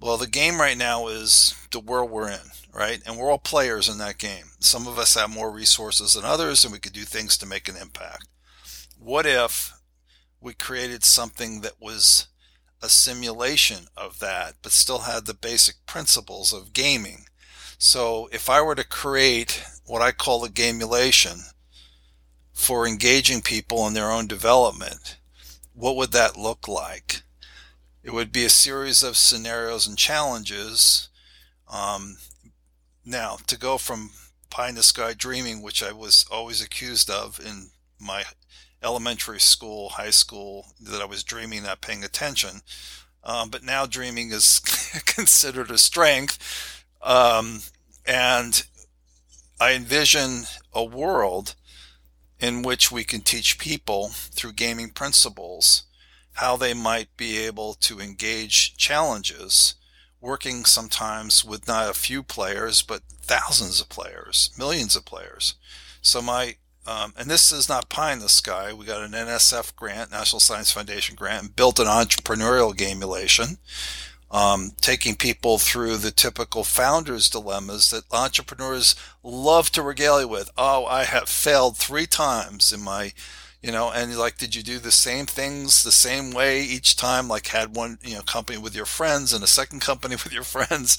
[0.00, 3.00] Well, the game right now is the world we're in right?
[3.06, 4.46] And we're all players in that game.
[4.60, 7.68] Some of us have more resources than others, and we could do things to make
[7.68, 8.26] an impact.
[8.98, 9.72] What if
[10.40, 12.28] we created something that was
[12.80, 17.26] a simulation of that, but still had the basic principles of gaming?
[17.78, 21.40] So if I were to create what I call a gamulation
[22.52, 25.18] for engaging people in their own development,
[25.74, 27.22] what would that look like?
[28.02, 31.08] It would be a series of scenarios and challenges
[31.68, 32.16] um,
[33.04, 34.10] now, to go from
[34.50, 38.24] pie in the sky dreaming, which I was always accused of in my
[38.82, 42.60] elementary school, high school, that I was dreaming, not paying attention.
[43.24, 44.58] Um, but now dreaming is
[45.06, 46.84] considered a strength.
[47.00, 47.60] Um,
[48.06, 48.64] and
[49.60, 51.54] I envision a world
[52.40, 55.84] in which we can teach people through gaming principles
[56.34, 59.74] how they might be able to engage challenges
[60.22, 65.56] working sometimes with not a few players, but thousands of players, millions of players.
[66.00, 68.72] So my um, and this is not pie in the sky.
[68.72, 73.58] We got an NSF grant, National Science Foundation grant, and built an entrepreneurial gamulation.
[74.32, 80.50] um, taking people through the typical founders' dilemmas that entrepreneurs love to regale with.
[80.56, 83.12] Oh, I have failed three times in my,
[83.62, 87.28] you know, and like, did you do the same things the same way each time?
[87.28, 90.42] Like, had one, you know, company with your friends and a second company with your
[90.42, 90.98] friends,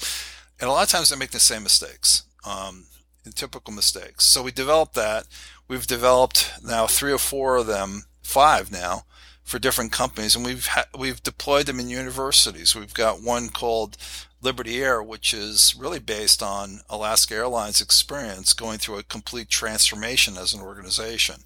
[0.60, 2.86] and a lot of times they make the same mistakes, um,
[3.34, 4.24] typical mistakes.
[4.24, 5.26] So we developed that.
[5.68, 9.04] We've developed now three or four of them, five now
[9.44, 12.74] for different companies, and we've ha- we've deployed them in universities.
[12.74, 13.98] We've got one called
[14.40, 20.36] Liberty Air, which is really based on Alaska Airlines experience going through a complete transformation
[20.36, 21.44] as an organization,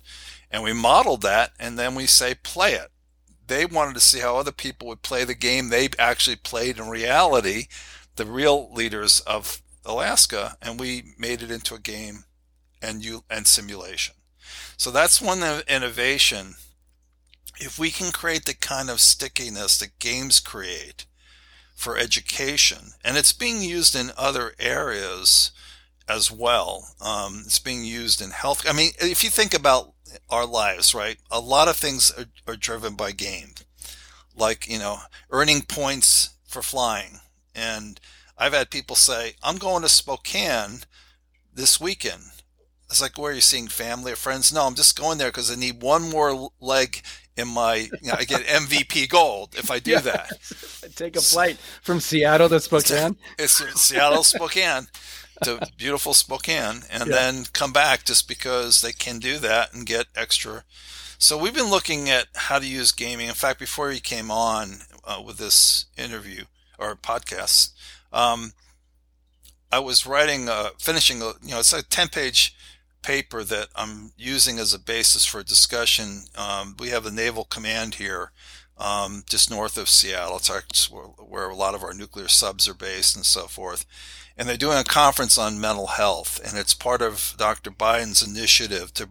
[0.51, 2.91] and we modeled that, and then we say play it.
[3.47, 6.89] They wanted to see how other people would play the game they actually played in
[6.89, 7.67] reality,
[8.17, 12.25] the real leaders of Alaska, and we made it into a game
[12.83, 14.15] and you and simulation.
[14.77, 16.55] So that's one innovation
[17.61, 21.07] if we can create the kind of stickiness that games create
[21.75, 25.53] for education, and it's being used in other areas
[26.09, 26.95] as well.
[27.01, 28.65] Um, it's being used in health.
[28.69, 29.93] I mean, if you think about
[30.31, 31.19] our lives, right?
[31.31, 33.55] A lot of things are, are driven by game,
[34.37, 34.99] like, you know,
[35.31, 37.21] earning points for flying.
[37.55, 38.01] And
[38.37, 40.81] I've had people say, I'm going to Spokane
[41.53, 42.23] this weekend.
[42.89, 44.53] It's like, where are you seeing family or friends?
[44.53, 47.03] No, I'm just going there because I need one more leg
[47.37, 50.01] in my you know, I get MVP gold if I do yeah.
[50.01, 50.31] that.
[50.97, 53.17] Take a flight from Seattle to Spokane.
[53.39, 54.89] It's, it's Seattle Spokane
[55.43, 57.15] to beautiful Spokane and yeah.
[57.15, 60.65] then come back just because they can do that and get extra.
[61.19, 63.29] So we've been looking at how to use gaming.
[63.29, 66.45] In fact, before you came on uh, with this interview
[66.79, 67.73] or podcast,
[68.13, 68.53] um,
[69.71, 72.55] I was writing, uh, finishing, you know, it's a 10 page
[73.03, 76.25] paper that I'm using as a basis for discussion.
[76.37, 78.33] Um, we have the Naval Command here,
[78.79, 80.37] um, just north of Seattle.
[80.37, 83.85] It's where a lot of our nuclear subs are based and so forth.
[84.39, 87.73] And they're doing a conference on mental health, and it's part of Dr.
[87.73, 89.09] Biden's initiative to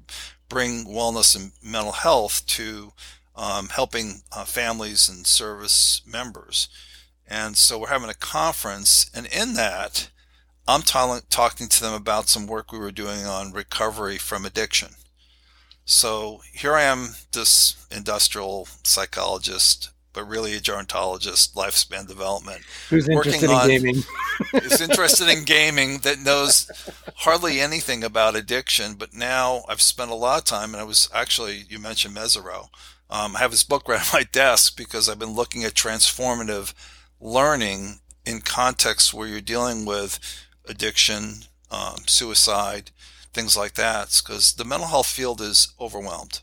[0.47, 2.93] bring wellness and mental health to
[3.35, 6.69] um, helping uh, families and service members.
[7.27, 10.09] And so we're having a conference, and in that,
[10.65, 14.95] I'm t- talking to them about some work we were doing on recovery from addiction.
[15.85, 22.63] So here I am, this industrial psychologist, but really a gerontologist, lifespan development.
[22.89, 24.03] Who's interested on, in gaming?
[24.55, 26.71] is interested in gaming that knows
[27.17, 31.07] hardly anything about addiction, but now I've spent a lot of time, and I was
[31.13, 32.69] actually, you mentioned Mezirow.
[33.11, 36.73] Um, I have his book right on my desk because I've been looking at transformative
[37.21, 40.19] learning in contexts where you're dealing with
[40.65, 42.89] addiction, um, suicide,
[43.33, 46.41] things like that, because the mental health field is overwhelmed,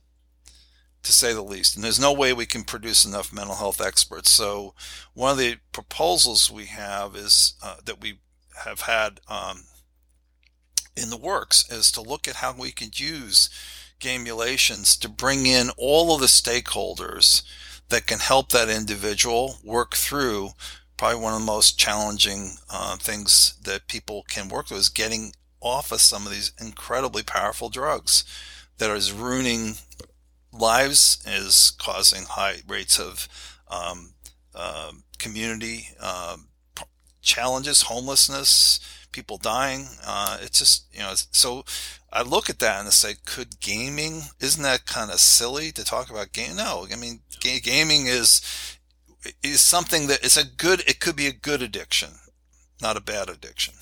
[1.05, 1.77] to say the least.
[1.77, 4.31] And there's no way we can produce enough mental health experts.
[4.31, 4.75] So
[5.13, 8.19] one of the proposals we have is uh, that we
[8.65, 9.65] have had um,
[10.97, 13.51] in the works is to look at how we could use
[14.01, 17.43] gamulations to bring in all of the stakeholders
[17.89, 20.51] that can help that individual work through
[20.97, 25.33] probably one of the most challenging uh, things that people can work with is getting
[25.61, 28.25] off of some of these incredibly powerful drugs
[28.79, 29.75] that is ruining
[30.59, 33.29] lives, is causing high rates of
[33.69, 34.15] um,
[34.55, 36.37] uh, community uh,
[37.21, 38.81] challenges, homelessness,
[39.13, 39.87] people dying.
[40.07, 41.13] Uh, it's just you know.
[41.15, 41.65] So
[42.13, 44.23] I look at that and I say, could gaming?
[44.41, 46.57] Isn't that kind of silly to talk about game?
[46.57, 48.41] No, I mean, ga- gaming is
[49.43, 52.11] is something that is a good, it could be a good addiction,
[52.81, 53.75] not a bad addiction.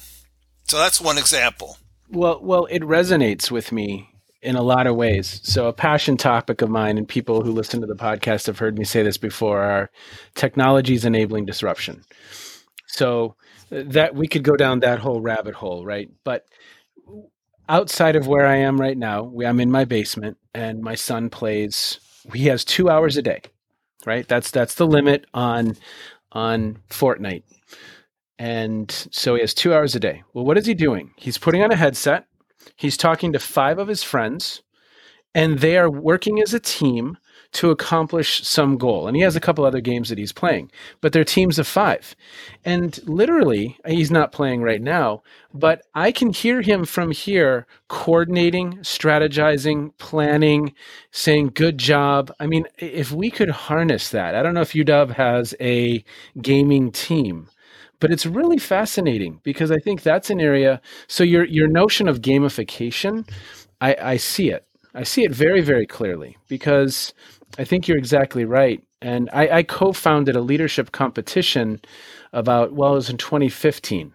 [0.69, 1.79] So that's one example.
[2.09, 4.12] Well, well, it resonates with me
[4.43, 5.41] in a lot of ways.
[5.45, 8.79] So a passion topic of mine, and people who listen to the podcast have heard
[8.79, 9.91] me say this before, are
[10.35, 12.03] technologies enabling disruption.
[12.89, 13.37] So
[13.71, 16.11] uh, that we could go down that whole rabbit hole, right?
[16.25, 16.47] But
[17.69, 21.31] outside of where I am right now, we, I'm in my basement, and my son
[21.31, 22.01] plays.
[22.35, 23.43] He has two hours a day
[24.07, 24.27] right?
[24.27, 25.77] That's that's the limit on
[26.33, 27.45] on Fortnite.
[28.39, 30.23] And so he has two hours a day.
[30.33, 31.13] Well, what is he doing?
[31.17, 32.27] He's putting on a headset.
[32.77, 34.63] He's talking to five of his friends,
[35.35, 37.17] and they are working as a team
[37.53, 39.07] to accomplish some goal.
[39.07, 40.71] And he has a couple other games that he's playing,
[41.01, 42.17] but they're teams of five.
[42.65, 45.23] And literally, he's not playing right now,
[45.53, 50.73] but I can hear him from here coordinating, strategizing, planning,
[51.11, 52.33] saying, good job.
[52.41, 56.03] I mean, if we could harness that, I don't know if UW has a
[56.41, 57.49] gaming team
[58.03, 60.81] but it's really fascinating because I think that's an area.
[61.07, 63.31] So your your notion of gamification,
[63.81, 64.67] I, I see it.
[64.93, 67.15] I see it very very clearly because
[67.59, 68.83] I think you're exactly right.
[69.01, 71.81] And I, I co founded a leadership competition
[72.33, 74.13] about, well, it was in 2015.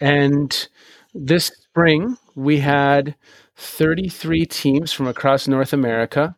[0.00, 0.68] And
[1.14, 3.14] this spring, we had
[3.54, 6.34] 33 teams from across North America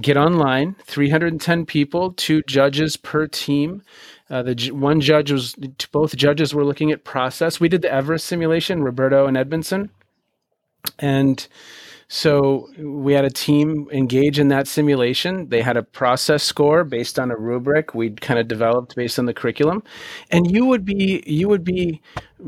[0.00, 3.82] get online 310 people two judges per team
[4.30, 5.54] uh, the one judge was
[5.92, 9.90] both judges were looking at process we did the everest simulation roberto and edmondson
[10.98, 11.48] and
[12.10, 15.50] so we had a team engage in that simulation.
[15.50, 19.26] They had a process score based on a rubric we'd kind of developed based on
[19.26, 19.82] the curriculum,
[20.30, 22.00] and you would be you would be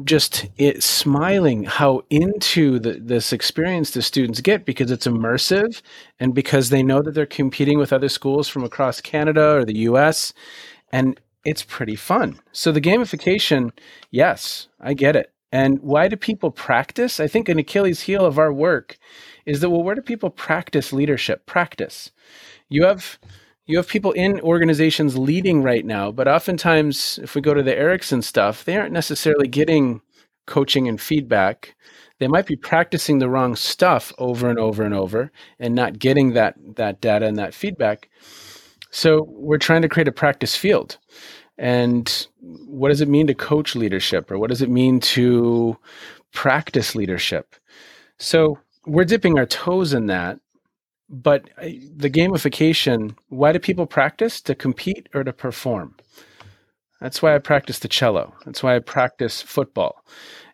[0.05, 5.83] just it, smiling how into the, this experience the students get because it's immersive
[6.19, 9.81] and because they know that they're competing with other schools from across Canada or the
[9.81, 10.33] U.S.
[10.91, 12.39] and it's pretty fun.
[12.53, 13.71] So the gamification,
[14.11, 15.33] yes, I get it.
[15.53, 17.19] And why do people practice?
[17.19, 18.99] I think an Achilles heel of our work
[19.47, 21.45] is that well, where do people practice leadership?
[21.47, 22.13] Practice.
[22.69, 23.19] You have
[23.67, 27.77] you have people in organizations leading right now, but oftentimes if we go to the
[27.77, 30.01] Ericsson stuff, they aren't necessarily getting
[30.47, 31.77] coaching and feedback.
[32.19, 36.35] They might be practicing the wrong stuff over and over and over and not getting
[36.35, 38.09] that that data and that feedback.
[38.91, 40.99] So we're trying to create a practice field.
[41.59, 45.77] And what does it mean to coach leadership or what does it mean to
[46.33, 47.55] practice leadership?
[48.19, 50.41] So we're dipping our toes in that.
[51.09, 54.41] But uh, the gamification, why do people practice?
[54.43, 55.97] To compete or to perform?
[57.01, 58.35] That's why I practice the cello.
[58.45, 60.05] That's why I practice football.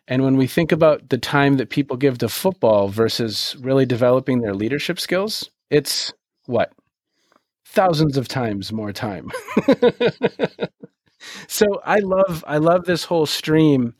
[0.07, 4.41] And when we think about the time that people give to football versus really developing
[4.41, 6.13] their leadership skills, it's
[6.45, 6.71] what?
[7.69, 9.29] Thousands of times more time.
[11.47, 13.93] so I love I love this whole stream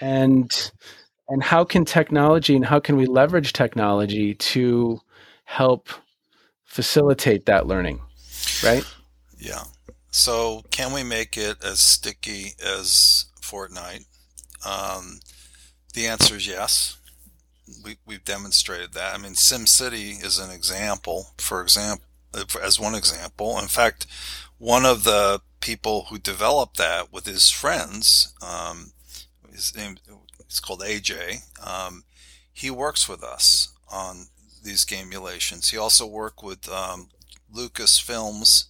[0.00, 0.72] and
[1.28, 5.00] and how can technology and how can we leverage technology to
[5.44, 5.88] help
[6.64, 8.00] facilitate that learning
[8.62, 8.84] right?
[9.38, 9.64] Yeah.
[10.10, 14.06] So can we make it as sticky as fortnite?
[14.64, 15.20] Um,
[15.94, 16.96] the answer is yes.
[17.84, 19.14] We, we've demonstrated that.
[19.14, 21.28] I mean simcity is an example.
[21.38, 22.04] For example
[22.62, 24.06] as one example in fact
[24.58, 28.92] one of the people who developed that with his friends um,
[29.50, 29.96] his name
[30.46, 31.42] it's called AJ.
[31.66, 32.04] Um,
[32.52, 34.28] he works with us on
[34.62, 35.70] these gamulations.
[35.70, 37.10] He also worked with um,
[37.52, 38.66] Lucasfilms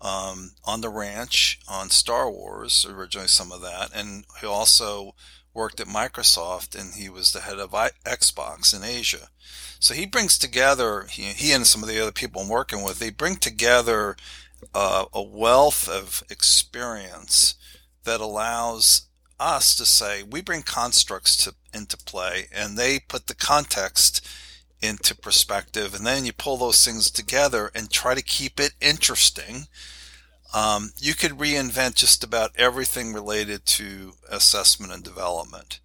[0.00, 5.14] um, on the ranch on Star Wars, originally some of that, and he also
[5.60, 9.28] worked at Microsoft and he was the head of I- Xbox in Asia.
[9.78, 12.98] So he brings together, he, he and some of the other people I'm working with,
[12.98, 14.16] they bring together
[14.74, 17.56] uh, a wealth of experience
[18.04, 19.02] that allows
[19.38, 24.26] us to say we bring constructs to, into play and they put the context
[24.80, 29.66] into perspective and then you pull those things together and try to keep it interesting
[30.52, 35.80] um, you could reinvent just about everything related to assessment and development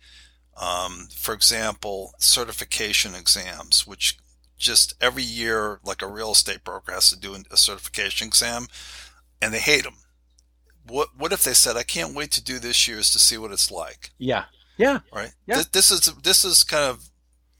[0.59, 4.18] um, for example certification exams which
[4.57, 8.68] just every year like a real estate broker has to do a certification exam
[9.41, 9.97] and they hate them
[10.88, 13.51] what what if they said, "I can't wait to do this year's to see what
[13.51, 14.11] it's like"?
[14.18, 14.45] Yeah,
[14.78, 15.32] yeah, right.
[15.45, 15.57] Yeah.
[15.57, 17.09] This, this is this is kind of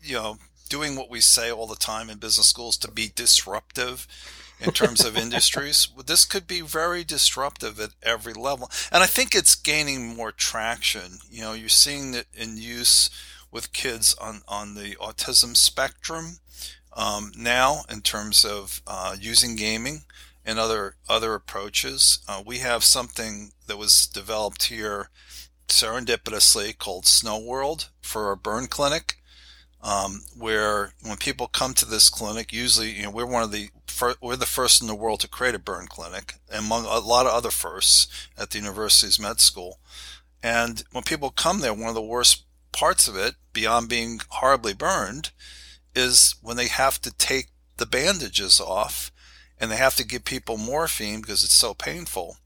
[0.02, 0.38] you know
[0.70, 4.08] doing what we say all the time in business schools to be disruptive
[4.60, 5.88] in terms of industries.
[6.06, 11.20] This could be very disruptive at every level, and I think it's gaining more traction.
[11.30, 13.10] You know, you're seeing it in use
[13.52, 16.40] with kids on on the autism spectrum
[16.96, 20.04] um, now in terms of uh, using gaming
[20.46, 22.20] and other other approaches.
[22.28, 25.10] Uh, we have something that was developed here
[25.68, 29.18] serendipitously called Snow World for our burn clinic,
[29.82, 33.70] um, where when people come to this clinic, usually you know we're one of the
[34.22, 37.34] we're the first in the world to create a burn clinic, among a lot of
[37.34, 39.80] other firsts at the university's med school.
[40.44, 44.74] And when people come there, one of the worst parts of it, beyond being horribly
[44.74, 45.32] burned,
[45.96, 49.12] is when they have to take the bandages off
[49.60, 52.38] and they have to give people morphine because it's so painful.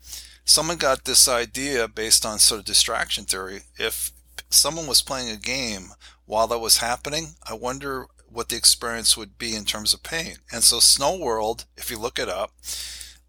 [0.46, 3.62] Someone got this idea based on sort of distraction theory.
[3.78, 4.12] If
[4.50, 5.90] someone was playing a game
[6.26, 10.38] while that was happening, I wonder what the experience would be in terms of pain.
[10.52, 12.54] And so Snow World, if you look it up,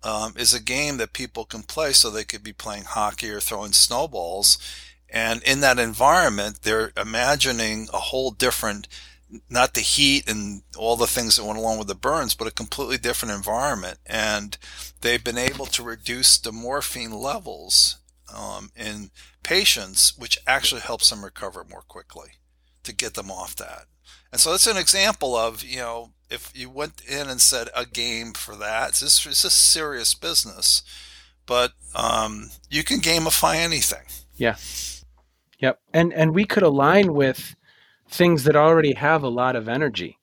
[0.02, 3.40] um, is a game that people can play so they could be playing hockey or
[3.40, 4.58] throwing snowballs.
[5.08, 8.88] And in that environment, they're imagining a whole different
[9.48, 12.52] not the heat and all the things that went along with the burns, but a
[12.52, 13.98] completely different environment.
[14.04, 14.58] And
[15.02, 17.98] they've been able to reduce the morphine levels
[18.34, 19.10] um, in
[19.42, 22.32] patients, which actually helps them recover more quickly
[22.82, 23.84] to get them off that.
[24.32, 27.84] And so it's an example of, you know, if you went in and said a
[27.84, 30.82] game for that, this is a serious business.
[31.46, 34.04] But um, you can gamify anything.
[34.36, 34.56] Yeah.
[35.58, 35.80] Yep.
[35.92, 37.56] And and we could align with
[38.08, 40.18] things that already have a lot of energy.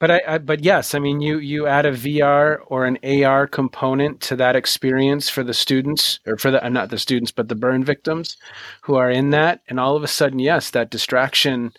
[0.00, 3.46] But I, I, but yes, I mean you you add a VR or an AR
[3.46, 7.48] component to that experience for the students or for the uh, not the students but
[7.48, 8.36] the burn victims
[8.82, 11.72] who are in that, and all of a sudden, yes, that distraction.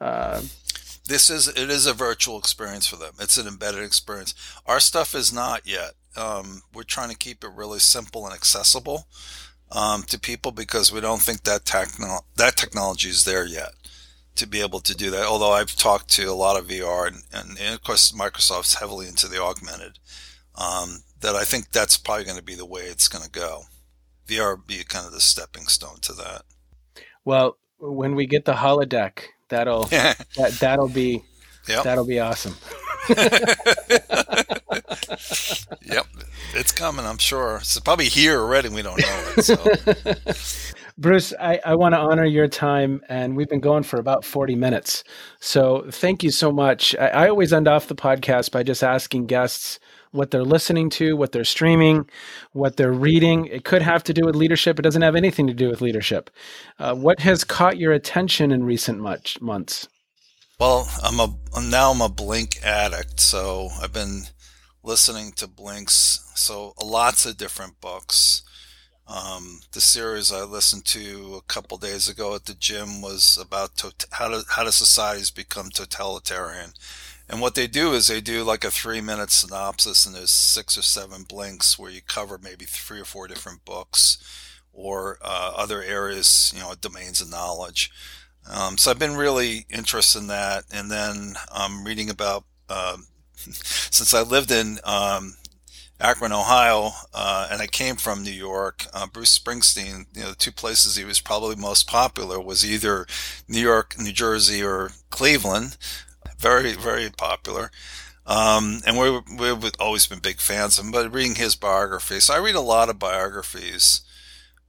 [0.00, 0.40] Uh,
[1.10, 3.14] this is it is a virtual experience for them.
[3.18, 4.32] It's an embedded experience.
[4.64, 5.94] Our stuff is not yet.
[6.16, 9.06] Um, we're trying to keep it really simple and accessible
[9.72, 13.72] um, to people because we don't think that techno- that technology is there yet
[14.36, 15.26] to be able to do that.
[15.26, 19.08] Although I've talked to a lot of VR, and, and, and of course Microsoft's heavily
[19.08, 19.98] into the augmented.
[20.56, 23.64] Um, that I think that's probably going to be the way it's going to go.
[24.26, 26.42] VR be kind of the stepping stone to that.
[27.24, 31.22] Well, when we get the holodeck, that'll that, that'll be
[31.68, 31.84] yep.
[31.84, 32.56] that'll be awesome.
[35.82, 36.06] yep,
[36.54, 37.04] it's coming.
[37.04, 37.56] I'm sure.
[37.56, 38.70] It's probably here already.
[38.70, 39.42] We don't know it.
[39.44, 40.74] So.
[40.98, 44.54] Bruce, I, I want to honor your time, and we've been going for about 40
[44.54, 45.02] minutes.
[45.40, 46.94] So thank you so much.
[46.96, 49.80] I, I always end off the podcast by just asking guests
[50.12, 52.08] what they're listening to, what they're streaming,
[52.52, 53.46] what they're reading.
[53.46, 54.78] It could have to do with leadership.
[54.78, 56.30] It doesn't have anything to do with leadership.
[56.78, 59.88] Uh, what has caught your attention in recent much, months?
[60.58, 64.24] Well, I'm a now I'm a Blink addict, so I've been
[64.82, 66.30] listening to Blinks.
[66.34, 68.42] So lots of different books.
[69.06, 73.76] Um, the series I listened to a couple days ago at the gym was about
[73.78, 76.72] to, how do how do societies become totalitarian,
[77.30, 80.76] and what they do is they do like a three minute synopsis, and there's six
[80.76, 84.18] or seven blinks where you cover maybe three or four different books
[84.72, 87.90] or uh, other areas, you know, domains of knowledge.
[88.52, 92.44] Um, so I've been really interested in that, and then I'm um, reading about.
[92.68, 93.06] Um,
[93.36, 95.34] since I lived in um,
[96.00, 98.86] Akron, Ohio, uh, and I came from New York.
[98.92, 103.06] Uh, Bruce Springsteen, you know, the two places he was probably most popular was either
[103.48, 105.76] New York, New Jersey, or Cleveland.
[106.40, 107.70] Very, very popular.
[108.26, 112.18] Um, and we, we've always been big fans of him, but reading his biography.
[112.20, 114.00] So I read a lot of biographies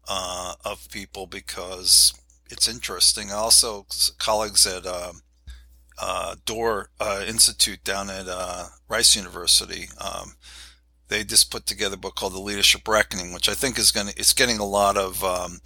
[0.07, 2.13] uh, of people because
[2.49, 3.31] it's interesting.
[3.31, 3.85] Also,
[4.17, 5.13] colleagues at uh,
[5.97, 9.87] uh, Doerr uh, Institute down at uh, Rice University.
[9.97, 10.33] Um,
[11.07, 14.07] they just put together a book called The Leadership Reckoning, which I think is going
[14.07, 15.61] to, it's getting a lot of, um,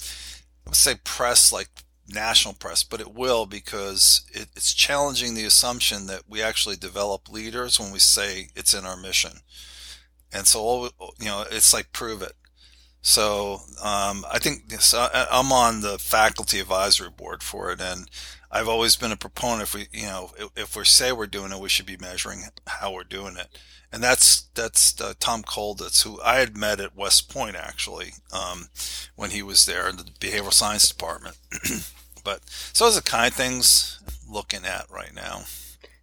[0.66, 1.70] would say press, like
[2.08, 7.32] national press, but it will because it, it's challenging the assumption that we actually develop
[7.32, 9.40] leaders when we say it's in our mission.
[10.32, 10.90] And so,
[11.20, 12.34] you know, it's like prove it.
[13.02, 18.10] So um, I think this, I'm on the faculty advisory board for it, and
[18.52, 19.64] I've always been a proponent.
[19.64, 22.44] If we, you know, if, if we say we're doing it, we should be measuring
[22.66, 23.48] how we're doing it
[23.96, 28.68] and that's that's uh, Tom Kolditz, who I had met at West Point actually um,
[29.16, 31.38] when he was there in the behavioral science department.
[32.26, 35.44] but so those are the kind of things looking at right now.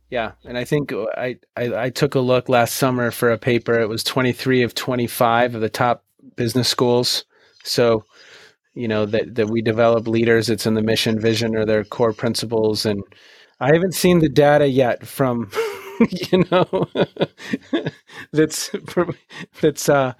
[0.08, 3.78] Yeah, and I think I, I, I took a look last summer for a paper.
[3.78, 6.02] It was 23 of 25 of the top
[6.34, 7.26] business schools.
[7.62, 8.04] So,
[8.72, 10.48] you know that that we develop leaders.
[10.48, 12.86] It's in the mission, vision, or their core principles.
[12.86, 13.02] And
[13.60, 15.50] I haven't seen the data yet from
[16.32, 16.88] you know,
[18.32, 18.70] that's
[19.60, 20.12] that's uh,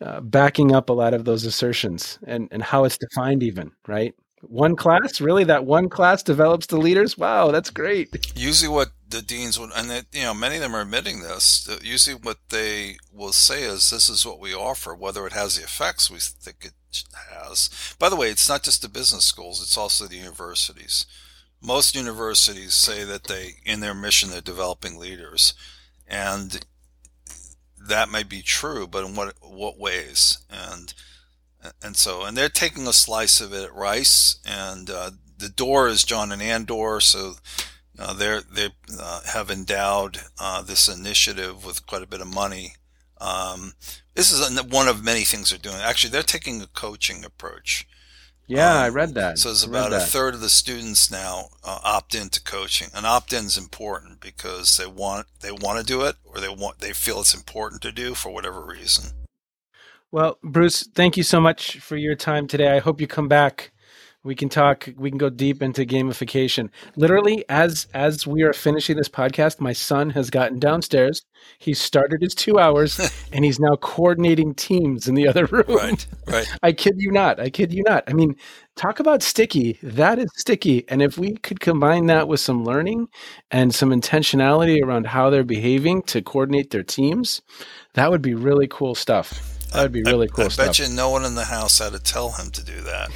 [0.00, 4.14] uh, backing up a lot of those assertions and and how it's defined, even right.
[4.42, 5.44] One class, really?
[5.44, 7.18] That one class develops the leaders?
[7.18, 8.32] Wow, that's great.
[8.34, 11.68] Usually, what the deans would, and you know, many of them are admitting this.
[11.82, 15.64] Usually, what they will say is, "This is what we offer, whether it has the
[15.64, 17.68] effects we think it has."
[17.98, 21.04] By the way, it's not just the business schools; it's also the universities
[21.62, 25.54] most universities say that they, in their mission, they're developing leaders,
[26.06, 26.64] and
[27.88, 30.38] that may be true, but in what what ways?
[30.50, 30.92] And
[31.82, 35.88] and so, and they're taking a slice of it at Rice, and uh, the Doerr
[35.88, 37.34] is John and Ann Doerr, so
[37.98, 42.74] uh, they're they uh, have endowed uh, this initiative with quite a bit of money.
[43.20, 43.74] Um,
[44.14, 45.76] this is one of many things they're doing.
[45.76, 47.86] Actually, they're taking a coaching approach.
[48.50, 49.38] Yeah, um, I read that.
[49.38, 52.88] So it's about a third of the students now uh, opt into coaching.
[52.92, 56.48] And opt in is important because they want they want to do it or they
[56.48, 59.12] want they feel it's important to do for whatever reason.
[60.10, 62.74] Well, Bruce, thank you so much for your time today.
[62.74, 63.70] I hope you come back
[64.22, 64.86] We can talk.
[64.98, 66.68] We can go deep into gamification.
[66.94, 71.22] Literally, as as we are finishing this podcast, my son has gotten downstairs.
[71.58, 73.00] He started his two hours,
[73.32, 75.64] and he's now coordinating teams in the other room.
[75.68, 76.46] Right, right.
[76.62, 77.40] I kid you not.
[77.40, 78.04] I kid you not.
[78.08, 78.36] I mean,
[78.76, 79.78] talk about sticky.
[79.82, 80.84] That is sticky.
[80.88, 83.08] And if we could combine that with some learning
[83.50, 87.40] and some intentionality around how they're behaving to coordinate their teams,
[87.94, 89.56] that would be really cool stuff.
[89.72, 91.92] That would be really cool I, I bet you no one in the house had
[91.92, 93.10] to tell him to do that.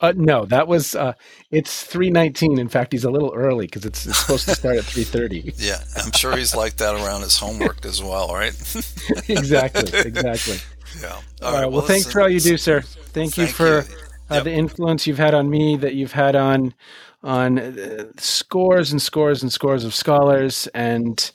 [0.00, 1.12] Uh, no, that was uh,
[1.50, 2.58] it's three nineteen.
[2.58, 5.52] In fact, he's a little early because it's, it's supposed to start at three thirty.
[5.58, 8.52] Yeah, I'm sure he's like that around his homework as well, right?
[9.28, 10.58] exactly, exactly.
[11.02, 11.20] Yeah.
[11.42, 11.70] All right.
[11.70, 12.80] Well, thanks for all you do, sir.
[12.80, 13.96] Thank, you for you.
[14.30, 14.44] Uh, Yep.
[14.44, 16.74] the influence you've had on me, that you've had on
[17.22, 21.30] on uh, scores and scores and scores of scholars, and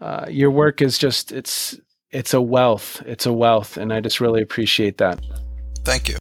[0.00, 1.78] uh, your work is just it's
[2.10, 3.00] it's a wealth.
[3.06, 5.20] It's a wealth, and I just really appreciate that.
[5.84, 6.16] Thank you.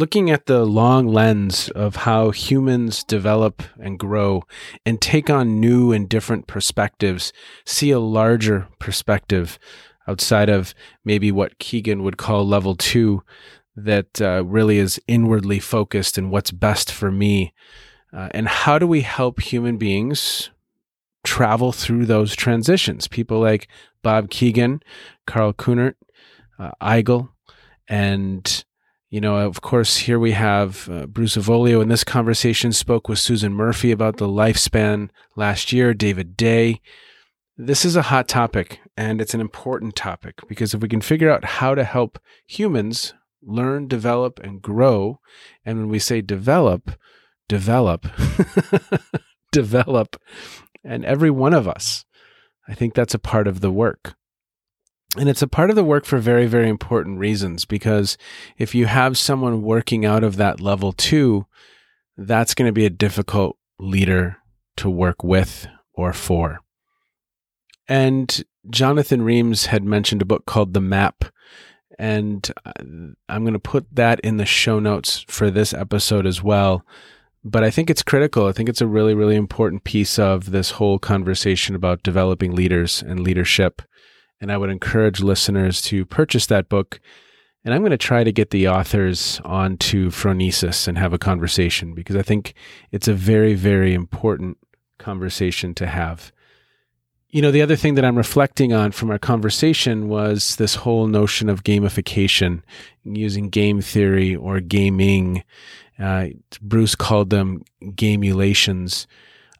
[0.00, 4.44] Looking at the long lens of how humans develop and grow
[4.86, 7.34] and take on new and different perspectives,
[7.66, 9.58] see a larger perspective
[10.08, 10.74] outside of
[11.04, 13.22] maybe what Kegan would call level two,
[13.76, 17.52] that uh, really is inwardly focused and what's best for me.
[18.10, 20.48] Uh, and how do we help human beings
[21.24, 23.06] travel through those transitions?
[23.06, 23.68] People like
[24.02, 24.80] Bob Kegan,
[25.26, 25.96] Karl Kuhnert,
[26.58, 27.28] uh, Eigel,
[27.86, 28.64] and
[29.10, 33.18] you know, of course, here we have uh, Bruce Avolio in this conversation spoke with
[33.18, 36.80] Susan Murphy about the lifespan last year, David Day.
[37.56, 41.28] This is a hot topic and it's an important topic because if we can figure
[41.28, 45.18] out how to help humans learn, develop, and grow,
[45.64, 46.92] and when we say develop,
[47.48, 48.06] develop,
[49.52, 50.22] develop,
[50.84, 52.04] and every one of us,
[52.68, 54.14] I think that's a part of the work.
[55.18, 58.16] And it's a part of the work for very, very important reasons because
[58.58, 61.46] if you have someone working out of that level two,
[62.16, 64.36] that's going to be a difficult leader
[64.76, 66.60] to work with or for.
[67.88, 71.24] And Jonathan Reams had mentioned a book called The Map.
[71.98, 72.50] And
[73.28, 76.86] I'm going to put that in the show notes for this episode as well.
[77.42, 78.46] But I think it's critical.
[78.46, 83.02] I think it's a really, really important piece of this whole conversation about developing leaders
[83.02, 83.82] and leadership.
[84.40, 87.00] And I would encourage listeners to purchase that book.
[87.64, 91.94] And I'm going to try to get the authors onto Phronesis and have a conversation
[91.94, 92.54] because I think
[92.90, 94.56] it's a very, very important
[94.98, 96.32] conversation to have.
[97.28, 101.06] You know, the other thing that I'm reflecting on from our conversation was this whole
[101.06, 102.62] notion of gamification,
[103.04, 105.44] using game theory or gaming.
[105.98, 106.28] Uh,
[106.60, 109.06] Bruce called them gamulations.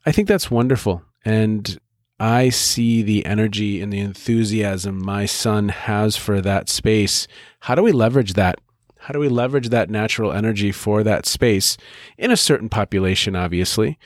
[0.06, 1.02] I think that's wonderful.
[1.24, 1.78] And
[2.20, 7.26] I see the energy and the enthusiasm my son has for that space.
[7.60, 8.60] How do we leverage that?
[8.98, 11.78] How do we leverage that natural energy for that space
[12.18, 13.98] in a certain population, obviously,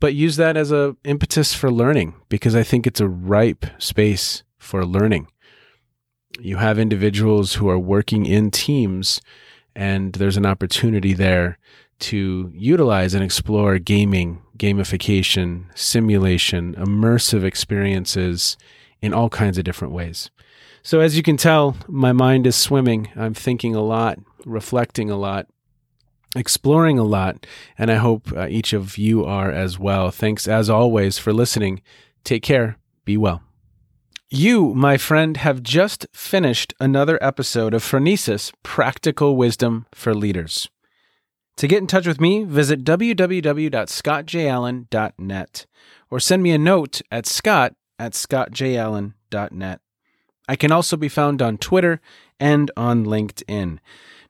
[0.00, 4.42] but use that as a impetus for learning because I think it's a ripe space
[4.58, 5.28] for learning.
[6.40, 9.20] You have individuals who are working in teams,
[9.76, 11.58] and there's an opportunity there
[12.00, 18.56] to utilize and explore gaming, gamification, simulation, immersive experiences
[19.00, 20.30] in all kinds of different ways.
[20.82, 23.08] So, as you can tell, my mind is swimming.
[23.14, 25.46] I'm thinking a lot, reflecting a lot,
[26.34, 27.46] exploring a lot,
[27.78, 30.10] and I hope uh, each of you are as well.
[30.10, 31.82] Thanks, as always, for listening.
[32.24, 32.78] Take care.
[33.04, 33.42] Be well.
[34.28, 40.70] You, my friend, have just finished another episode of Phronesis Practical Wisdom for Leaders.
[41.56, 45.66] To get in touch with me, visit www.scottjallen.net
[46.10, 49.80] or send me a note at scott at scottjallen.net.
[50.48, 52.00] I can also be found on Twitter
[52.40, 53.78] and on LinkedIn.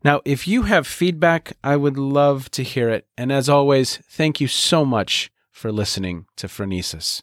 [0.04, 3.06] Now, if you have feedback, I would love to hear it.
[3.16, 7.22] And as always, thank you so much for listening to Phronesis.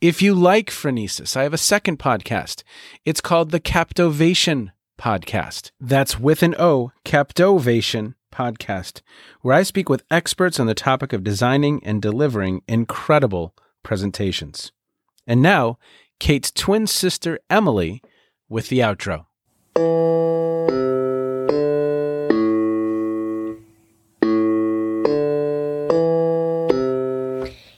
[0.00, 2.62] If you like Phronesis, I have a second podcast.
[3.04, 5.70] It's called the Captovation Podcast.
[5.80, 9.00] That's with an O, Captovation Podcast,
[9.42, 14.72] where I speak with experts on the topic of designing and delivering incredible presentations.
[15.26, 15.78] And now,
[16.18, 18.02] Kate's twin sister, Emily,
[18.48, 19.26] with the outro.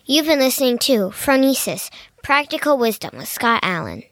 [0.06, 1.88] You've been listening to Phronesis
[2.22, 4.02] Practical Wisdom with Scott Allen.